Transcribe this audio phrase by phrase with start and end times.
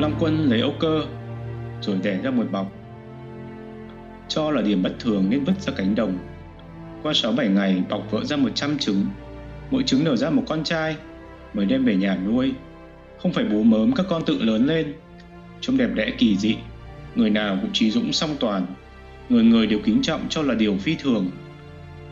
[0.00, 1.02] Long Quân lấy ốc cơ
[1.80, 2.72] rồi đẻ ra một bọc.
[4.28, 6.18] Cho là điểm bất thường nên vứt ra cánh đồng.
[7.02, 9.06] Qua 6-7 ngày bọc vỡ ra 100 trứng.
[9.70, 10.96] Mỗi trứng nở ra một con trai
[11.54, 12.52] mới đem về nhà nuôi.
[13.22, 14.94] Không phải bố mớm các con tự lớn lên.
[15.60, 16.56] Trông đẹp đẽ kỳ dị.
[17.14, 18.66] Người nào cũng trí dũng song toàn.
[19.28, 21.30] Người người đều kính trọng cho là điều phi thường.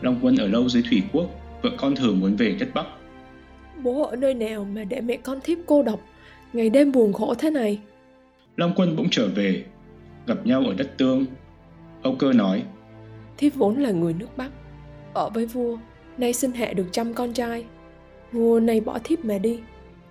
[0.01, 1.29] Long Quân ở lâu dưới thủy quốc,
[1.61, 2.85] vợ con thường muốn về đất Bắc.
[3.83, 5.99] Bố ở nơi nào mà để mẹ con thiếp cô độc,
[6.53, 7.79] ngày đêm buồn khổ thế này?
[8.55, 9.65] Long Quân bỗng trở về,
[10.27, 11.25] gặp nhau ở đất tương.
[12.01, 12.63] Âu Cơ nói,
[13.37, 14.51] Thiếp vốn là người nước Bắc,
[15.13, 15.77] ở với vua,
[16.17, 17.65] nay sinh hạ được trăm con trai.
[18.31, 19.59] Vua nay bỏ thiếp mà đi,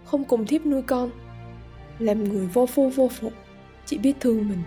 [0.04, 1.10] không cùng thiếp nuôi con.
[1.98, 3.30] Làm người vô phu vô phụ,
[3.86, 4.62] chỉ biết thương mình.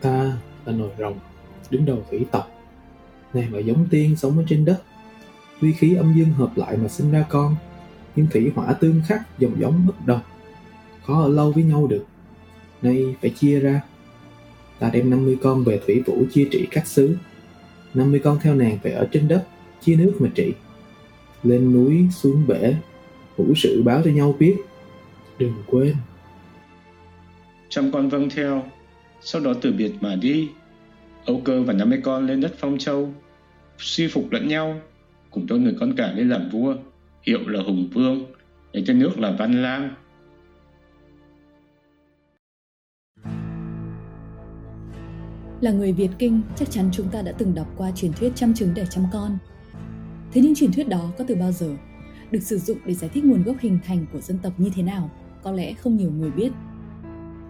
[0.00, 0.32] Ta
[0.64, 1.18] là nồi rồng,
[1.70, 2.50] đứng đầu thủy tộc.
[3.34, 4.82] Nàng là giống tiên sống ở trên đất.
[5.60, 7.56] Tuy khí âm dương hợp lại mà sinh ra con,
[8.16, 10.20] những thủy hỏa tương khắc dòng giống bất đồng.
[11.06, 12.04] Khó ở lâu với nhau được.
[12.82, 13.80] Nay phải chia ra.
[14.78, 17.16] Ta đem 50 con về thủy vũ chia trị các xứ.
[17.94, 19.44] 50 con theo nàng về ở trên đất,
[19.82, 20.52] chia nước mà trị.
[21.42, 22.74] Lên núi, xuống bể,
[23.36, 24.56] hữu sự báo cho nhau biết.
[25.38, 25.96] Đừng quên.
[27.68, 28.62] Trăm con vâng theo,
[29.20, 30.48] sau đó từ biệt mà đi.
[31.24, 33.14] Âu cơ và 50 con lên đất phong châu,
[33.78, 34.80] suy phục lẫn nhau,
[35.30, 36.76] cùng cho người con cả lên làm vua
[37.26, 38.24] hiệu là hùng vương
[38.72, 39.94] để cho nước là văn lang
[45.60, 48.54] Là người Việt Kinh, chắc chắn chúng ta đã từng đọc qua truyền thuyết chăm
[48.54, 49.38] trứng để chăm con.
[50.32, 51.76] Thế nhưng truyền thuyết đó có từ bao giờ?
[52.30, 54.82] Được sử dụng để giải thích nguồn gốc hình thành của dân tộc như thế
[54.82, 55.10] nào?
[55.42, 56.52] Có lẽ không nhiều người biết.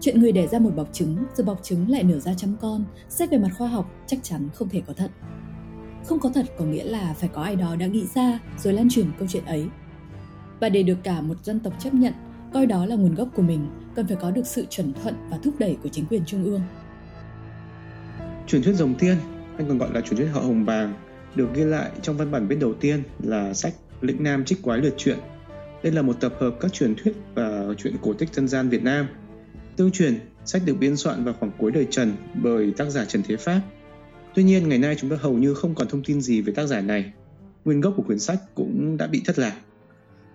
[0.01, 2.83] Chuyện người đẻ ra một bọc trứng, rồi bọc trứng lại nở ra chăm con,
[3.09, 5.11] xét về mặt khoa học chắc chắn không thể có thật.
[6.07, 8.89] Không có thật có nghĩa là phải có ai đó đã nghĩ ra rồi lan
[8.89, 9.67] truyền câu chuyện ấy.
[10.59, 12.13] Và để được cả một dân tộc chấp nhận,
[12.53, 15.37] coi đó là nguồn gốc của mình, cần phải có được sự chuẩn thuận và
[15.43, 16.61] thúc đẩy của chính quyền trung ương.
[18.47, 19.15] Truyền thuyết rồng tiên,
[19.57, 20.93] hay còn gọi là truyền thuyết họ Hồng Bàng,
[21.35, 24.79] được ghi lại trong văn bản viết đầu tiên là sách Lĩnh Nam Trích Quái
[24.79, 25.17] Lượt Truyện.
[25.83, 28.83] Đây là một tập hợp các truyền thuyết và truyện cổ tích dân gian Việt
[28.83, 29.07] Nam.
[29.75, 32.13] Tương truyền, sách được biên soạn vào khoảng cuối đời Trần
[32.43, 33.61] bởi tác giả Trần Thế Pháp.
[34.37, 36.65] Tuy nhiên, ngày nay chúng ta hầu như không còn thông tin gì về tác
[36.65, 37.11] giả này.
[37.65, 39.59] Nguyên gốc của quyển sách cũng đã bị thất lạc.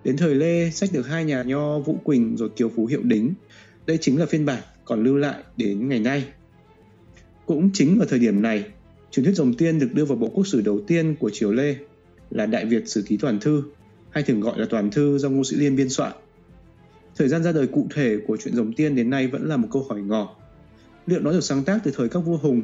[0.03, 3.33] Đến thời Lê, sách được hai nhà nho Vũ Quỳnh rồi Kiều Phú Hiệu Đính.
[3.85, 6.25] Đây chính là phiên bản còn lưu lại đến ngày nay.
[7.45, 8.65] Cũng chính ở thời điểm này,
[9.11, 11.75] truyền thuyết rồng tiên được đưa vào bộ quốc sử đầu tiên của triều Lê
[12.29, 13.63] là Đại Việt Sử Ký Toàn Thư,
[14.09, 16.11] hay thường gọi là Toàn Thư do Ngô Sĩ Liên biên soạn.
[17.15, 19.67] Thời gian ra đời cụ thể của chuyện rồng tiên đến nay vẫn là một
[19.71, 20.35] câu hỏi ngỏ.
[21.05, 22.61] Liệu nó được sáng tác từ thời các vua Hùng,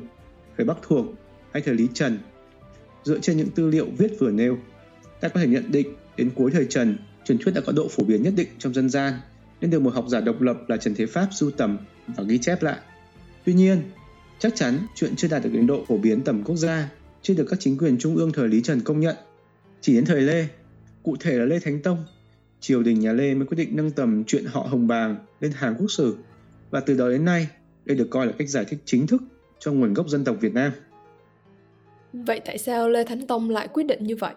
[0.57, 1.05] thời Bắc Thuộc
[1.53, 2.19] hay thời Lý Trần?
[3.03, 4.57] Dựa trên những tư liệu viết vừa nêu,
[5.21, 5.87] ta có thể nhận định
[6.17, 8.89] đến cuối thời Trần, truyền thuyết đã có độ phổ biến nhất định trong dân
[8.89, 9.13] gian,
[9.61, 11.77] nên được một học giả độc lập là Trần Thế Pháp sưu tầm
[12.07, 12.77] và ghi chép lại.
[13.45, 13.81] Tuy nhiên,
[14.39, 16.89] Chắc chắn chuyện chưa đạt được đến độ phổ biến tầm quốc gia,
[17.21, 19.15] chưa được các chính quyền trung ương thời Lý Trần công nhận.
[19.81, 20.47] Chỉ đến thời Lê,
[21.03, 22.05] cụ thể là Lê Thánh Tông,
[22.59, 25.75] triều đình nhà Lê mới quyết định nâng tầm chuyện họ Hồng Bàng lên hàng
[25.79, 26.15] quốc sử
[26.69, 27.47] và từ đó đến nay
[27.85, 29.21] đây được coi là cách giải thích chính thức
[29.59, 30.71] cho nguồn gốc dân tộc Việt Nam.
[32.13, 34.33] Vậy tại sao Lê Thánh Tông lại quyết định như vậy,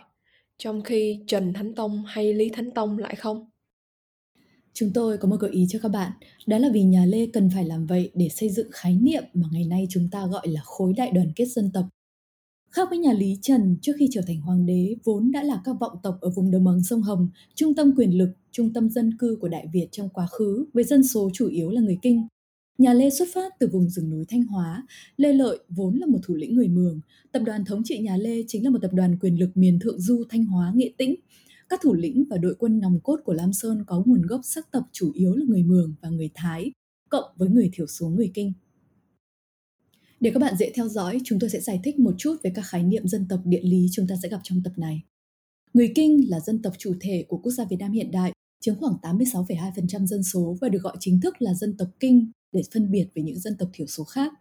[0.59, 3.50] trong khi Trần Thánh Tông hay Lý Thánh Tông lại không?
[4.72, 6.12] Chúng tôi có một gợi ý cho các bạn,
[6.47, 9.49] đó là vì nhà Lê cần phải làm vậy để xây dựng khái niệm mà
[9.53, 11.84] ngày nay chúng ta gọi là khối đại đoàn kết dân tộc.
[12.71, 15.77] Khác với nhà Lý Trần trước khi trở thành hoàng đế vốn đã là các
[15.81, 19.16] vọng tộc ở vùng đồng bằng sông Hồng, trung tâm quyền lực, trung tâm dân
[19.19, 22.27] cư của Đại Việt trong quá khứ với dân số chủ yếu là người Kinh.
[22.78, 26.19] Nhà Lê xuất phát từ vùng rừng núi Thanh Hóa, Lê Lợi vốn là một
[26.22, 27.00] thủ lĩnh người Mường,
[27.33, 30.00] tập đoàn thống trị nhà Lê chính là một tập đoàn quyền lực miền Thượng
[30.00, 31.15] Du Thanh Hóa Nghệ Tĩnh,
[31.69, 34.71] các thủ lĩnh và đội quân nòng cốt của Lam Sơn có nguồn gốc sắc
[34.72, 36.72] tộc chủ yếu là người Mường và người Thái,
[37.10, 38.53] cộng với người thiểu số người Kinh.
[40.21, 42.62] Để các bạn dễ theo dõi, chúng tôi sẽ giải thích một chút về các
[42.66, 45.03] khái niệm dân tộc địa lý chúng ta sẽ gặp trong tập này.
[45.75, 48.75] Người Kinh là dân tộc chủ thể của quốc gia Việt Nam hiện đại, chiếm
[48.75, 52.91] khoảng 86,2% dân số và được gọi chính thức là dân tộc Kinh để phân
[52.91, 54.33] biệt với những dân tộc thiểu số khác.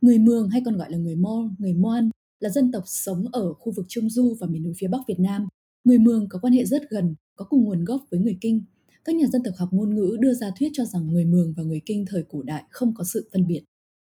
[0.00, 2.10] Người Mường hay còn gọi là người Mo, người Moan
[2.40, 5.20] là dân tộc sống ở khu vực Trung Du và miền núi phía Bắc Việt
[5.20, 5.48] Nam,
[5.86, 8.62] Người Mường có quan hệ rất gần, có cùng nguồn gốc với người Kinh.
[9.04, 11.62] Các nhà dân tộc học ngôn ngữ đưa ra thuyết cho rằng người Mường và
[11.62, 13.62] người Kinh thời cổ đại không có sự phân biệt.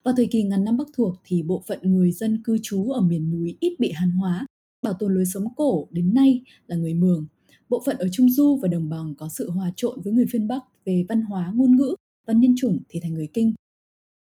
[0.03, 3.01] Vào thời kỳ ngàn năm Bắc thuộc thì bộ phận người dân cư trú ở
[3.01, 4.45] miền núi ít bị hàn hóa,
[4.81, 7.27] bảo tồn lối sống cổ đến nay là người Mường.
[7.69, 10.47] Bộ phận ở Trung Du và Đồng bằng có sự hòa trộn với người phiên
[10.47, 11.95] Bắc về văn hóa, ngôn ngữ
[12.25, 13.53] và nhân chủng thì thành người Kinh.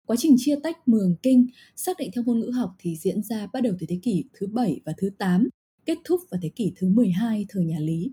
[0.07, 3.47] Quá trình chia tách Mường Kinh xác định theo ngôn ngữ học thì diễn ra
[3.53, 5.49] bắt đầu từ thế kỷ thứ 7 và thứ 8
[5.85, 8.11] kết thúc vào thế kỷ thứ 12 thời nhà Lý.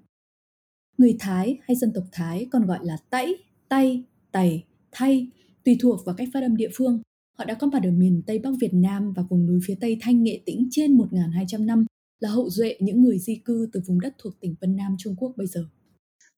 [0.98, 3.36] Người Thái hay dân tộc Thái còn gọi là Tẫy,
[3.68, 5.26] Tay, Tày Thay,
[5.64, 7.02] tùy thuộc vào cách phát âm địa phương.
[7.38, 9.98] Họ đã có mặt ở miền Tây Bắc Việt Nam và vùng núi phía Tây
[10.00, 11.86] Thanh Nghệ Tĩnh trên 1.200 năm
[12.20, 15.14] là hậu duệ những người di cư từ vùng đất thuộc tỉnh Vân Nam Trung
[15.16, 15.68] Quốc bây giờ.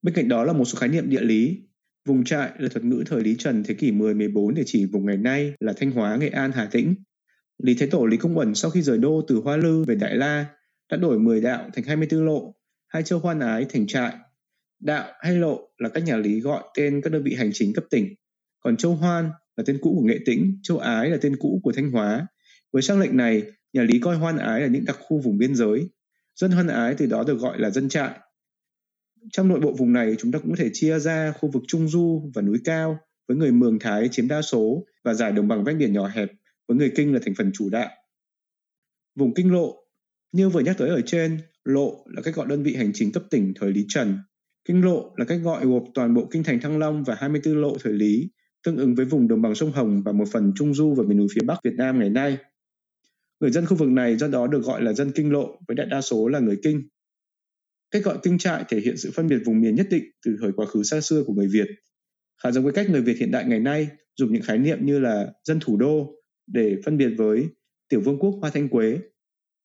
[0.01, 1.57] Bên cạnh đó là một số khái niệm địa lý.
[2.05, 5.17] Vùng trại là thuật ngữ thời Lý Trần thế kỷ 10-14 để chỉ vùng ngày
[5.17, 6.95] nay là Thanh Hóa, Nghệ An, Hà Tĩnh.
[7.63, 10.15] Lý Thế Tổ Lý Công Uẩn sau khi rời đô từ Hoa Lư về Đại
[10.15, 10.45] La
[10.91, 12.55] đã đổi 10 đạo thành 24 lộ,
[12.87, 14.13] hai châu hoan ái thành trại.
[14.79, 17.83] Đạo hay lộ là các nhà Lý gọi tên các đơn vị hành chính cấp
[17.89, 18.15] tỉnh.
[18.59, 21.71] Còn châu hoan là tên cũ của Nghệ Tĩnh, châu ái là tên cũ của
[21.71, 22.27] Thanh Hóa.
[22.73, 23.43] Với sắc lệnh này,
[23.73, 25.89] nhà Lý coi hoan ái là những đặc khu vùng biên giới.
[26.35, 28.19] Dân hoan ái từ đó được gọi là dân trại.
[29.31, 31.87] Trong nội bộ vùng này, chúng ta cũng có thể chia ra khu vực trung
[31.87, 35.63] du và núi cao, với người Mường Thái chiếm đa số và giải đồng bằng
[35.63, 36.31] ven biển nhỏ hẹp,
[36.67, 37.89] với người Kinh là thành phần chủ đạo.
[39.15, 39.75] Vùng Kinh Lộ,
[40.31, 43.23] như vừa nhắc tới ở trên, Lộ là cách gọi đơn vị hành chính cấp
[43.29, 44.17] tỉnh thời Lý Trần.
[44.67, 47.77] Kinh Lộ là cách gọi gộp toàn bộ kinh thành Thăng Long và 24 lộ
[47.83, 48.29] thời Lý,
[48.63, 51.17] tương ứng với vùng đồng bằng sông Hồng và một phần trung du và miền
[51.17, 52.37] núi phía Bắc Việt Nam ngày nay.
[53.39, 55.87] Người dân khu vực này do đó được gọi là dân kinh lộ với đại
[55.87, 56.81] đa số là người kinh.
[57.91, 60.51] Cách gọi kinh trại thể hiện sự phân biệt vùng miền nhất định từ thời
[60.55, 61.67] quá khứ xa xưa của người Việt.
[62.43, 63.87] Khá giống với cách người Việt hiện đại ngày nay
[64.17, 66.11] dùng những khái niệm như là dân thủ đô
[66.47, 67.47] để phân biệt với
[67.89, 68.99] tiểu vương quốc Hoa Thanh Quế.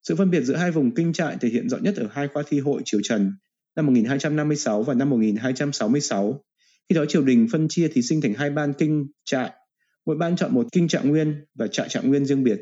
[0.03, 2.43] Sự phân biệt giữa hai vùng kinh trại thể hiện rõ nhất ở hai khoa
[2.47, 3.31] thi hội triều Trần
[3.75, 6.43] năm 1256 và năm 1266.
[6.89, 9.51] Khi đó triều đình phân chia thí sinh thành hai ban kinh trại,
[10.05, 12.59] mỗi ban chọn một kinh trạng nguyên và trại trạng nguyên riêng biệt.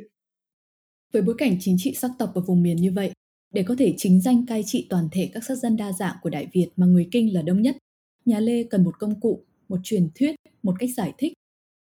[1.14, 3.12] Với bối cảnh chính trị sắc tộc ở vùng miền như vậy,
[3.54, 6.30] để có thể chính danh cai trị toàn thể các sắc dân đa dạng của
[6.30, 7.78] Đại Việt mà người Kinh là đông nhất,
[8.26, 11.34] nhà Lê cần một công cụ, một truyền thuyết, một cách giải thích.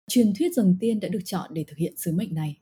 [0.10, 2.58] Truyền thuyết rồng tiên đã được chọn để thực hiện sứ mệnh này.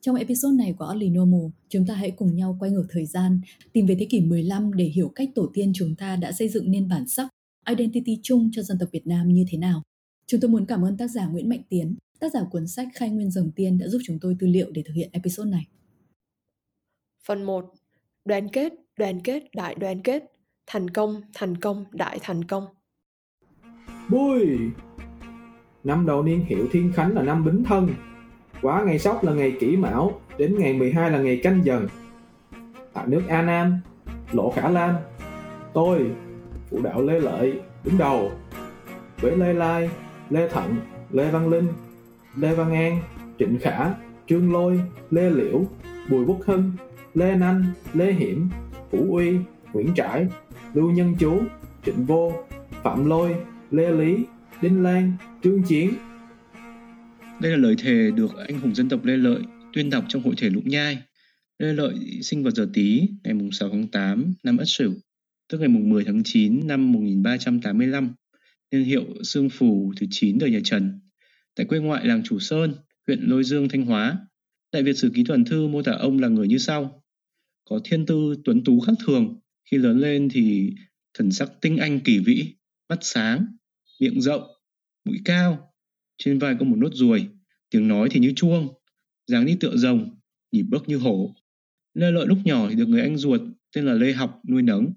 [0.00, 3.40] Trong episode này của Only Normal, chúng ta hãy cùng nhau quay ngược thời gian,
[3.72, 6.70] tìm về thế kỷ 15 để hiểu cách tổ tiên chúng ta đã xây dựng
[6.70, 7.28] nên bản sắc,
[7.68, 9.82] identity chung cho dân tộc Việt Nam như thế nào.
[10.26, 13.10] Chúng tôi muốn cảm ơn tác giả Nguyễn Mạnh Tiến, tác giả cuốn sách Khai
[13.10, 15.66] Nguyên Rồng Tiên đã giúp chúng tôi tư liệu để thực hiện episode này.
[17.26, 17.74] Phần 1.
[18.24, 20.24] Đoàn kết, đoàn kết, đại đoàn kết.
[20.66, 22.66] Thành công, thành công, đại thành công.
[24.08, 24.58] Bui!
[25.84, 27.88] Năm đầu niên hiệu Thiên Khánh là năm Bính Thân.
[28.62, 31.88] Quá ngày sóc là ngày Kỷ Mão, đến ngày 12 là ngày Canh Dần.
[32.92, 33.80] Tại nước A Nam,
[34.32, 34.94] Lộ Khả Lam,
[35.72, 36.10] tôi,
[36.70, 38.32] phụ đạo Lê Lợi, đứng đầu.
[39.20, 39.90] Với Lê Lai,
[40.30, 40.76] Lê Thận,
[41.10, 41.68] Lê Văn Linh,
[42.36, 42.98] Lê Văn An,
[43.38, 43.94] Trịnh Khả,
[44.26, 44.80] Trương Lôi,
[45.10, 45.64] Lê Liễu,
[46.10, 46.72] Bùi Quốc Hưng,
[47.14, 47.64] Lê Nanh,
[47.94, 48.48] Lê Hiểm,
[48.90, 49.32] Vũ Uy,
[49.72, 50.26] Nguyễn Trãi,
[50.74, 51.42] Lưu Nhân Chú,
[51.86, 52.32] Trịnh Vô,
[52.82, 53.34] Phạm Lôi,
[53.70, 54.16] Lê Lý,
[54.62, 55.12] Đinh Lan,
[55.42, 55.90] Trương Chiến.
[57.40, 59.42] Đây là lời thề được anh hùng dân tộc Lê Lợi
[59.72, 60.98] tuyên đọc trong hội thể Lũng Nhai.
[61.58, 64.92] Lê Lợi sinh vào giờ Tý ngày 6 tháng 8 năm Ất Sửu,
[65.48, 68.12] tức ngày 10 tháng 9 năm 1385,
[68.70, 71.00] niên hiệu Sương Phù thứ 9 đời nhà Trần,
[71.56, 72.74] tại quê ngoại làng Chủ Sơn,
[73.06, 74.18] huyện Lôi Dương, Thanh Hóa.
[74.72, 77.01] Đại Việt Sử Ký Toàn Thư mô tả ông là người như sau
[77.64, 79.40] có thiên tư tuấn tú khác thường.
[79.70, 80.70] Khi lớn lên thì
[81.14, 82.54] thần sắc tinh anh kỳ vĩ,
[82.88, 83.46] mắt sáng,
[84.00, 84.42] miệng rộng,
[85.04, 85.72] mũi cao,
[86.18, 87.26] trên vai có một nốt ruồi,
[87.70, 88.68] tiếng nói thì như chuông,
[89.26, 90.20] dáng đi tựa rồng,
[90.52, 91.34] nhịp bước như hổ.
[91.94, 93.40] Lê lợi lúc nhỏ thì được người anh ruột
[93.76, 94.92] tên là lê học nuôi nấng.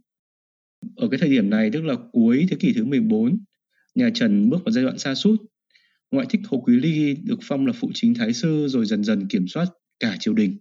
[0.96, 3.38] Ở cái thời điểm này, tức là cuối thế kỷ thứ 14
[3.96, 5.42] nhà Trần bước vào giai đoạn xa sút.
[6.12, 9.28] Ngoại thích Hồ Quý Ly được phong là phụ chính thái sư rồi dần dần
[9.28, 9.68] kiểm soát
[10.00, 10.57] cả triều đình.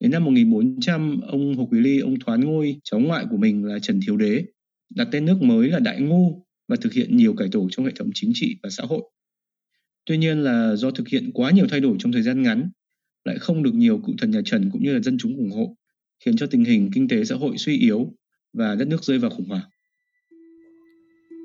[0.00, 3.78] Đến năm 1400, ông Hồ Quý Ly ông thoán ngôi cháu ngoại của mình là
[3.78, 4.44] Trần Thiếu Đế,
[4.90, 7.92] đặt tên nước mới là Đại Ngô và thực hiện nhiều cải tổ trong hệ
[7.96, 9.02] thống chính trị và xã hội.
[10.06, 12.70] Tuy nhiên là do thực hiện quá nhiều thay đổi trong thời gian ngắn,
[13.24, 15.76] lại không được nhiều cựu thần nhà Trần cũng như là dân chúng ủng hộ,
[16.24, 18.12] khiến cho tình hình kinh tế xã hội suy yếu
[18.52, 19.68] và đất nước rơi vào khủng hoảng.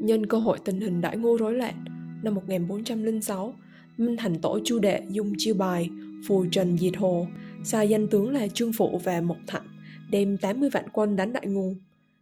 [0.02, 1.86] Nhân cơ hội tình hình đại ngô rối loạn,
[2.24, 3.56] năm 1406,
[3.98, 5.90] Minh Thành Tổ Chu Đệ dùng chiêu bài
[6.28, 7.28] phù trần diệt hồ,
[7.66, 9.68] sai danh tướng là Trương Phụ và Mộc Thạnh,
[10.10, 11.74] đem 80 vạn quân đánh Đại Ngu.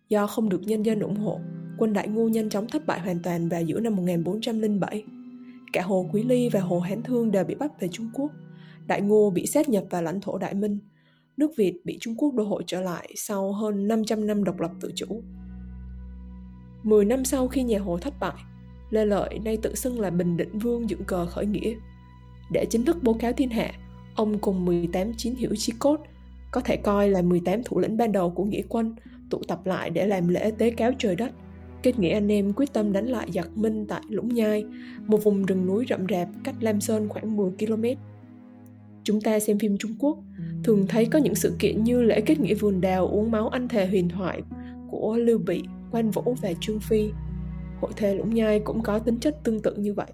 [0.10, 1.40] Do không được nhân dân ủng hộ,
[1.78, 5.04] quân Đại Ngu nhanh chóng thất bại hoàn toàn vào giữa năm 1407.
[5.74, 8.32] Cả Hồ Quý Ly và Hồ Hán Thương đều bị bắt về Trung Quốc.
[8.88, 10.80] Đại Ngô bị xét nhập vào lãnh thổ Đại Minh.
[11.38, 14.72] Nước Việt bị Trung Quốc đô hộ trở lại sau hơn 500 năm độc lập
[14.82, 15.24] tự chủ.
[16.84, 18.36] Mười năm sau khi nhà Hồ thất bại,
[18.90, 21.74] Lê Lợi nay tự xưng là Bình Định Vương dựng cờ khởi nghĩa.
[22.52, 23.72] Để chính thức bố cáo thiên hạ,
[24.16, 26.00] ông cùng 18 chiến hữu chi cốt,
[26.52, 28.96] có thể coi là 18 thủ lĩnh ban đầu của nghĩa quân,
[29.30, 31.32] tụ tập lại để làm lễ tế cáo trời đất.
[31.84, 34.66] Kết nghĩa anh em quyết tâm đánh lại giặc Minh tại Lũng Nhai,
[35.08, 37.84] một vùng rừng núi rậm rạp cách Lam Sơn khoảng 10 km.
[39.04, 40.18] Chúng ta xem phim Trung Quốc,
[40.64, 43.68] thường thấy có những sự kiện như lễ kết nghĩa vườn đào uống máu anh
[43.68, 44.42] thề huyền thoại
[44.92, 47.12] của Lưu Bị, Quan Vũ và Trương Phi.
[47.82, 50.08] Hội thề Lũng Nhai cũng có tính chất tương tự như vậy.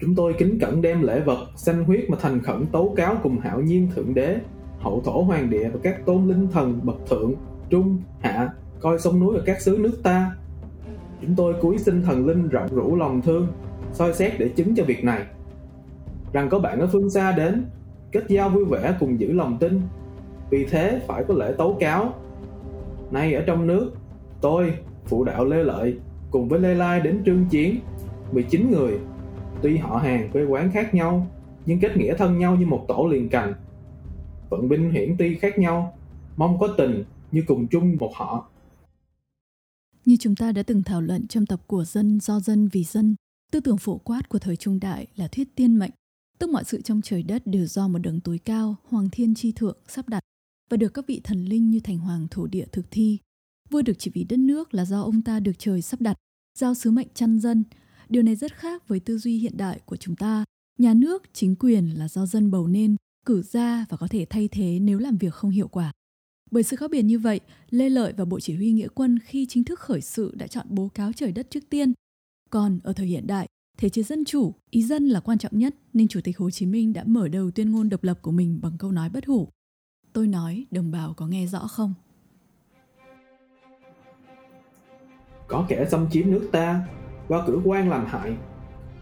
[0.00, 3.40] Chúng tôi kính cẩn đem lễ vật, sanh huyết mà thành khẩn tấu cáo cùng
[3.40, 4.36] hạo nhiên thượng đế,
[4.78, 7.34] hậu thổ hoàng địa và các tôn linh thần bậc thượng,
[7.70, 8.48] trung, hạ,
[8.80, 10.36] coi sông núi và các xứ nước ta.
[11.20, 13.46] Chúng tôi cúi xin thần linh rộng rũ lòng thương,
[13.92, 15.24] soi xét để chứng cho việc này.
[16.32, 17.64] Rằng có bạn ở phương xa đến,
[18.12, 19.80] kết giao vui vẻ cùng giữ lòng tin.
[20.50, 22.14] Vì thế phải có lễ tấu cáo.
[23.10, 23.90] Nay ở trong nước,
[24.40, 25.98] tôi, phụ đạo Lê Lợi,
[26.30, 27.76] cùng với Lê Lai đến trương chiến,
[28.32, 28.98] 19 người.
[29.62, 31.26] Tuy họ hàng quê quán khác nhau,
[31.66, 33.54] nhưng kết nghĩa thân nhau như một tổ liền cành.
[34.50, 35.98] Vận binh hiển ti khác nhau,
[36.36, 38.50] mong có tình như cùng chung một họ.
[40.04, 43.14] Như chúng ta đã từng thảo luận trong tập của dân do dân vì dân,
[43.52, 45.90] tư tưởng phổ quát của thời trung đại là thuyết tiên mệnh,
[46.38, 49.52] tức mọi sự trong trời đất đều do một đấng tối cao, hoàng thiên chi
[49.52, 50.20] thượng sắp đặt
[50.70, 53.18] và được các vị thần linh như thành hoàng thổ địa thực thi.
[53.70, 56.16] Vua được chỉ vì đất nước là do ông ta được trời sắp đặt,
[56.58, 57.64] giao sứ mệnh chăn dân.
[58.10, 60.44] Điều này rất khác với tư duy hiện đại của chúng ta.
[60.78, 64.48] Nhà nước, chính quyền là do dân bầu nên, cử ra và có thể thay
[64.48, 65.92] thế nếu làm việc không hiệu quả.
[66.50, 67.40] Bởi sự khác biệt như vậy,
[67.70, 70.66] Lê Lợi và Bộ Chỉ huy Nghĩa quân khi chính thức khởi sự đã chọn
[70.68, 71.92] bố cáo trời đất trước tiên.
[72.50, 73.46] Còn ở thời hiện đại,
[73.78, 76.66] thể chế dân chủ, ý dân là quan trọng nhất nên Chủ tịch Hồ Chí
[76.66, 79.48] Minh đã mở đầu tuyên ngôn độc lập của mình bằng câu nói bất hủ.
[80.12, 81.94] Tôi nói, đồng bào có nghe rõ không?
[85.48, 86.86] Có kẻ xâm chiếm nước ta,
[87.30, 88.32] qua cử quan làm hại,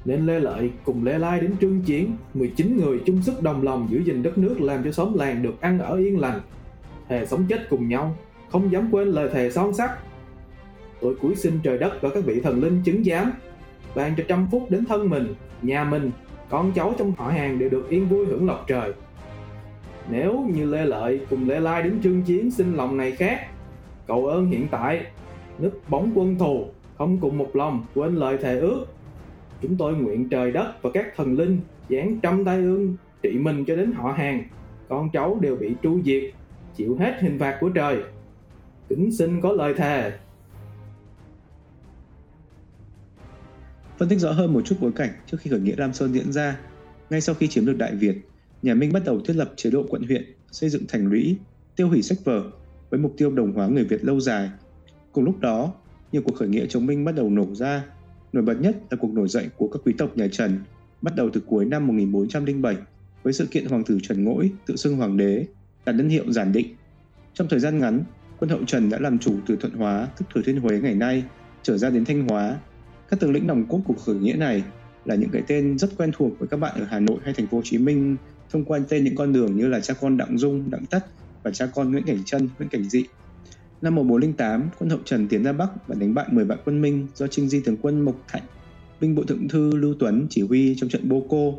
[0.04, 3.88] nên Lê Lợi cùng Lê Lai đến trương chiến, 19 người chung sức đồng lòng
[3.90, 6.40] giữ gìn đất nước làm cho xóm làng được ăn ở yên lành,
[7.08, 8.16] thề sống chết cùng nhau,
[8.50, 9.90] không dám quên lời thề son sắt.
[11.00, 13.32] Tôi cúi xin trời đất và các vị thần linh chứng giám,
[13.94, 16.10] ban cho trăm phút đến thân mình, nhà mình,
[16.48, 18.92] con cháu trong họ hàng đều được yên vui hưởng lộc trời.
[20.10, 23.38] Nếu như Lê Lợi cùng Lê Lai đến trương chiến xin lòng này khác,
[24.06, 25.06] cầu ơn hiện tại,
[25.58, 26.66] nứt bóng quân thù,
[26.98, 28.86] không cùng một lòng quên lời thề ước.
[29.62, 33.64] Chúng tôi nguyện trời đất và các thần linh giáng trăm tai ương trị mình
[33.66, 34.44] cho đến họ hàng,
[34.88, 36.22] con cháu đều bị tru diệt,
[36.76, 38.02] chịu hết hình phạt của trời.
[38.88, 40.12] Kính xin có lời thề.
[43.98, 46.32] Phân tích rõ hơn một chút bối cảnh trước khi khởi nghĩa Lam Sơn diễn
[46.32, 46.58] ra,
[47.10, 48.16] ngay sau khi chiếm được Đại Việt,
[48.62, 51.36] nhà Minh bắt đầu thiết lập chế độ quận huyện, xây dựng thành lũy,
[51.76, 52.50] tiêu hủy sách vở
[52.90, 54.50] với mục tiêu đồng hóa người Việt lâu dài.
[55.12, 55.72] Cùng lúc đó,
[56.12, 57.84] nhiều cuộc khởi nghĩa chống Minh bắt đầu nổ ra.
[58.32, 60.58] Nổi bật nhất là cuộc nổi dậy của các quý tộc nhà Trần,
[61.02, 62.76] bắt đầu từ cuối năm 1407
[63.22, 65.46] với sự kiện hoàng tử Trần Ngỗi tự xưng hoàng đế,
[65.86, 66.74] đặt đơn hiệu giản định.
[67.34, 68.02] Trong thời gian ngắn,
[68.38, 71.24] quân hậu Trần đã làm chủ từ Thuận Hóa, tức Thừa Thiên Huế ngày nay,
[71.62, 72.58] trở ra đến Thanh Hóa.
[73.08, 74.62] Các tướng lĩnh nòng cốt của khởi nghĩa này
[75.04, 77.46] là những cái tên rất quen thuộc với các bạn ở Hà Nội hay thành
[77.46, 78.16] phố Hồ Chí Minh
[78.50, 81.06] thông qua tên những con đường như là cha con Đặng Dung, Đặng Tất
[81.42, 83.04] và cha con Nguyễn Cảnh Trân, Nguyễn Cảnh Dị.
[83.82, 87.06] Năm 1408, quân hậu Trần tiến ra Bắc và đánh bại 10 vạn quân Minh
[87.14, 88.42] do Trinh Di tướng quân Mộc Thạnh,
[89.00, 91.58] binh bộ thượng thư Lưu Tuấn chỉ huy trong trận Bô Cô.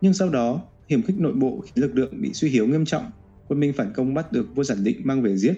[0.00, 3.10] Nhưng sau đó, hiểm khích nội bộ khiến lực lượng bị suy yếu nghiêm trọng,
[3.48, 5.54] quân Minh phản công bắt được vua Giản Định mang về giết.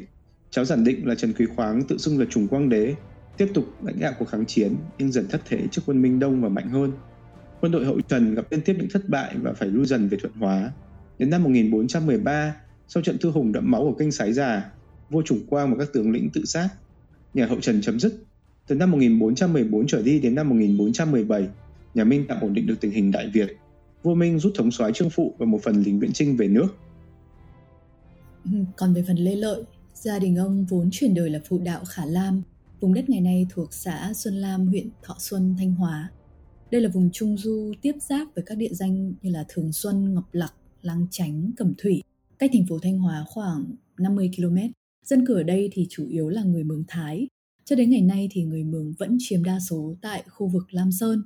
[0.51, 2.95] Cháu Giản Định là Trần Quý Khoáng tự xưng là Trùng Quang Đế,
[3.37, 6.41] tiếp tục lãnh đạo cuộc kháng chiến nhưng dần thất thế trước quân Minh Đông
[6.41, 6.93] và mạnh hơn.
[7.61, 10.19] Quân đội hậu Trần gặp liên tiếp những thất bại và phải lui dần về
[10.21, 10.73] Thuận Hóa.
[11.19, 12.55] Đến năm 1413,
[12.89, 14.71] sau trận thư hùng đẫm máu ở kênh Sái Già,
[15.15, 16.69] vua Trùng Quang và các tướng lĩnh tự sát.
[17.35, 18.15] Nhà hậu Trần chấm dứt.
[18.67, 21.49] Từ năm 1414 trở đi đến năm 1417,
[21.95, 23.57] nhà Minh tạm ổn định được tình hình Đại Việt.
[24.03, 26.67] Vua Minh rút thống soái Trương Phụ và một phần lính viễn trinh về nước.
[28.45, 29.63] Ừ, còn về phần Lê Lợi,
[29.95, 32.43] gia đình ông vốn chuyển đời là phụ đạo Khả Lam,
[32.81, 36.11] vùng đất ngày nay thuộc xã Xuân Lam, huyện Thọ Xuân, Thanh Hóa.
[36.71, 40.15] Đây là vùng trung du tiếp giáp với các địa danh như là Thường Xuân,
[40.15, 42.03] Ngọc Lặc, Lăng Chánh, Cẩm Thủy,
[42.39, 43.65] cách thành phố Thanh Hóa khoảng
[43.99, 44.57] 50 km.
[45.05, 47.29] Dân cư ở đây thì chủ yếu là người Mường Thái.
[47.65, 50.93] Cho đến ngày nay thì người Mường vẫn chiếm đa số tại khu vực Lam
[50.93, 51.23] Sơn.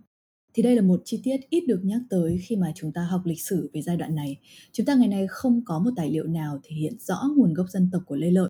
[0.54, 3.20] Thì đây là một chi tiết ít được nhắc tới khi mà chúng ta học
[3.24, 4.36] lịch sử về giai đoạn này.
[4.72, 7.66] Chúng ta ngày nay không có một tài liệu nào thể hiện rõ nguồn gốc
[7.70, 8.48] dân tộc của Lê Lợi.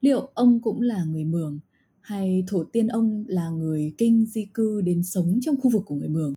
[0.00, 1.58] Liệu ông cũng là người Mường
[2.00, 5.94] hay thổ tiên ông là người Kinh di cư đến sống trong khu vực của
[5.94, 6.34] người Mường?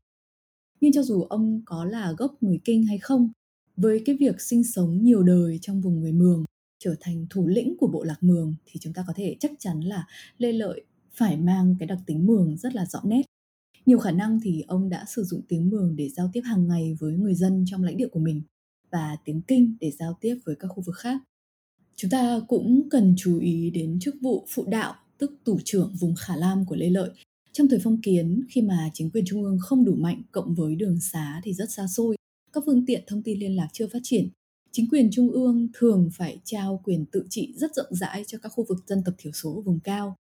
[0.82, 3.30] Nhưng cho dù ông có là gốc người Kinh hay không,
[3.78, 6.44] với cái việc sinh sống nhiều đời trong vùng người Mường
[6.80, 9.82] trở thành thủ lĩnh của bộ lạc Mường thì chúng ta có thể chắc chắn
[9.82, 10.08] là
[10.38, 10.82] Lê Lợi
[11.14, 13.22] phải mang cái đặc tính Mường rất là rõ nét.
[13.86, 16.98] Nhiều khả năng thì ông đã sử dụng tiếng Mường để giao tiếp hàng ngày
[17.00, 18.42] với người dân trong lãnh địa của mình
[18.92, 21.22] và tiếng Kinh để giao tiếp với các khu vực khác.
[21.96, 26.16] Chúng ta cũng cần chú ý đến chức vụ phụ đạo, tức tủ trưởng vùng
[26.16, 27.10] Khả Lam của Lê Lợi.
[27.52, 30.76] Trong thời phong kiến, khi mà chính quyền trung ương không đủ mạnh cộng với
[30.76, 32.16] đường xá thì rất xa xôi,
[32.54, 34.30] các phương tiện thông tin liên lạc chưa phát triển,
[34.72, 38.50] chính quyền trung ương thường phải trao quyền tự trị rất rộng rãi cho các
[38.50, 40.16] khu vực dân tộc thiểu số vùng cao.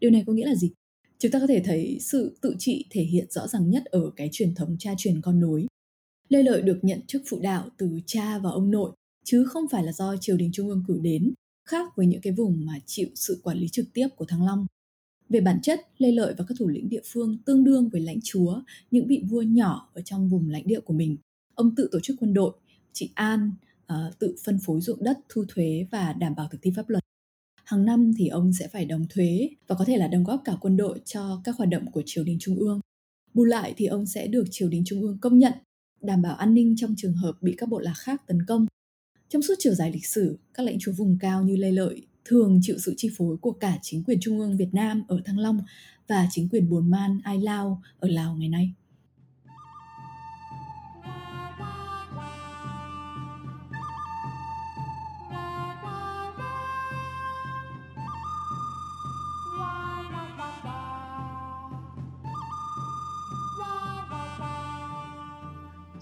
[0.00, 0.70] Điều này có nghĩa là gì?
[1.18, 4.28] Chúng ta có thể thấy sự tự trị thể hiện rõ ràng nhất ở cái
[4.32, 5.66] truyền thống cha truyền con nối.
[6.28, 8.92] Lê Lợi được nhận chức phụ đạo từ cha và ông nội,
[9.24, 11.32] chứ không phải là do triều đình trung ương cử đến,
[11.68, 14.66] khác với những cái vùng mà chịu sự quản lý trực tiếp của Thăng Long.
[15.28, 18.20] Về bản chất, Lê Lợi và các thủ lĩnh địa phương tương đương với lãnh
[18.24, 21.16] chúa, những vị vua nhỏ ở trong vùng lãnh địa của mình.
[21.54, 22.52] Ông tự tổ chức quân đội,
[22.92, 23.52] trị an,
[23.92, 27.04] uh, tự phân phối ruộng đất, thu thuế và đảm bảo thực thi pháp luật.
[27.64, 30.52] Hàng năm thì ông sẽ phải đóng thuế và có thể là đóng góp cả
[30.60, 32.80] quân đội cho các hoạt động của triều đình trung ương.
[33.34, 35.52] Bù lại thì ông sẽ được triều đình trung ương công nhận,
[36.00, 38.66] đảm bảo an ninh trong trường hợp bị các bộ lạc khác tấn công.
[39.28, 42.60] Trong suốt chiều dài lịch sử, các lãnh chúa vùng cao như Lê Lợi thường
[42.62, 45.60] chịu sự chi phối của cả chính quyền trung ương Việt Nam ở Thăng Long
[46.08, 48.72] và chính quyền Bồn Man, Ai Lao ở Lào ngày nay.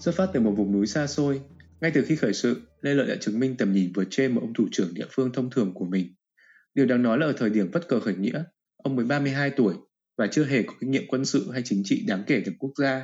[0.07, 1.41] Xuất phát từ một vùng núi xa xôi,
[1.81, 4.41] ngay từ khi khởi sự, Lê Lợi đã chứng minh tầm nhìn vượt trên một
[4.41, 6.15] ông thủ trưởng địa phương thông thường của mình.
[6.73, 8.43] Điều đáng nói là ở thời điểm bất cờ khởi nghĩa,
[8.77, 9.75] ông mới 32 tuổi
[10.17, 12.71] và chưa hề có kinh nghiệm quân sự hay chính trị đáng kể từ quốc
[12.77, 13.03] gia.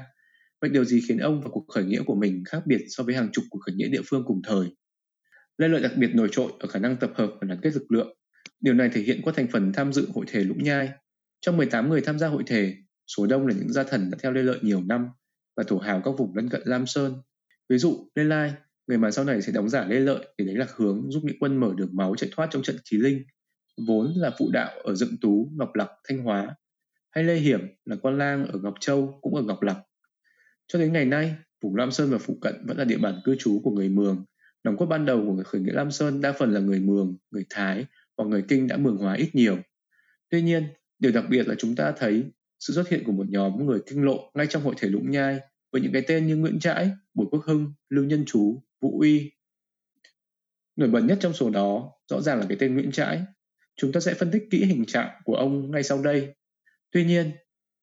[0.62, 3.16] Vậy điều gì khiến ông và cuộc khởi nghĩa của mình khác biệt so với
[3.16, 4.68] hàng chục cuộc khởi nghĩa địa phương cùng thời?
[5.58, 7.92] Lê Lợi đặc biệt nổi trội ở khả năng tập hợp và đoàn kết lực
[7.92, 8.18] lượng.
[8.60, 10.90] Điều này thể hiện qua thành phần tham dự hội thể Lũng Nhai.
[11.42, 12.74] Trong 18 người tham gia hội thể,
[13.08, 15.08] số đông là những gia thần đã theo Lê Lợi nhiều năm
[15.58, 17.16] và thổ hào các vùng lân cận Lam Sơn.
[17.70, 18.54] Ví dụ, Lê Lai,
[18.88, 21.34] người mà sau này sẽ đóng giả Lê Lợi để lấy lạc hướng giúp nghĩa
[21.40, 23.24] quân mở đường máu chạy thoát trong trận Chí Linh,
[23.88, 26.56] vốn là phụ đạo ở Dựng Tú, Ngọc Lặc, Thanh Hóa,
[27.12, 29.78] hay Lê Hiểm là quan lang ở Ngọc Châu cũng ở Ngọc Lặc.
[30.68, 33.36] Cho đến ngày nay, vùng Lam Sơn và phụ cận vẫn là địa bàn cư
[33.40, 34.26] trú của người Mường.
[34.64, 37.18] Đóng cốt ban đầu của người khởi nghĩa Lam Sơn đa phần là người Mường,
[37.32, 37.86] người Thái
[38.18, 39.58] hoặc người Kinh đã mường hóa ít nhiều.
[40.30, 40.64] Tuy nhiên,
[41.00, 42.24] điều đặc biệt là chúng ta thấy
[42.68, 45.40] sự xuất hiện của một nhóm người kinh lộ ngay trong hội thể Lũng Nhai
[45.72, 49.32] với những cái tên như Nguyễn Trãi, Bùi Quốc Hưng, Lưu Nhân Chú, Vũ Uy.
[50.76, 53.24] Nổi bật nhất trong số đó rõ ràng là cái tên Nguyễn Trãi.
[53.76, 56.36] Chúng ta sẽ phân tích kỹ hình trạng của ông ngay sau đây.
[56.92, 57.32] Tuy nhiên,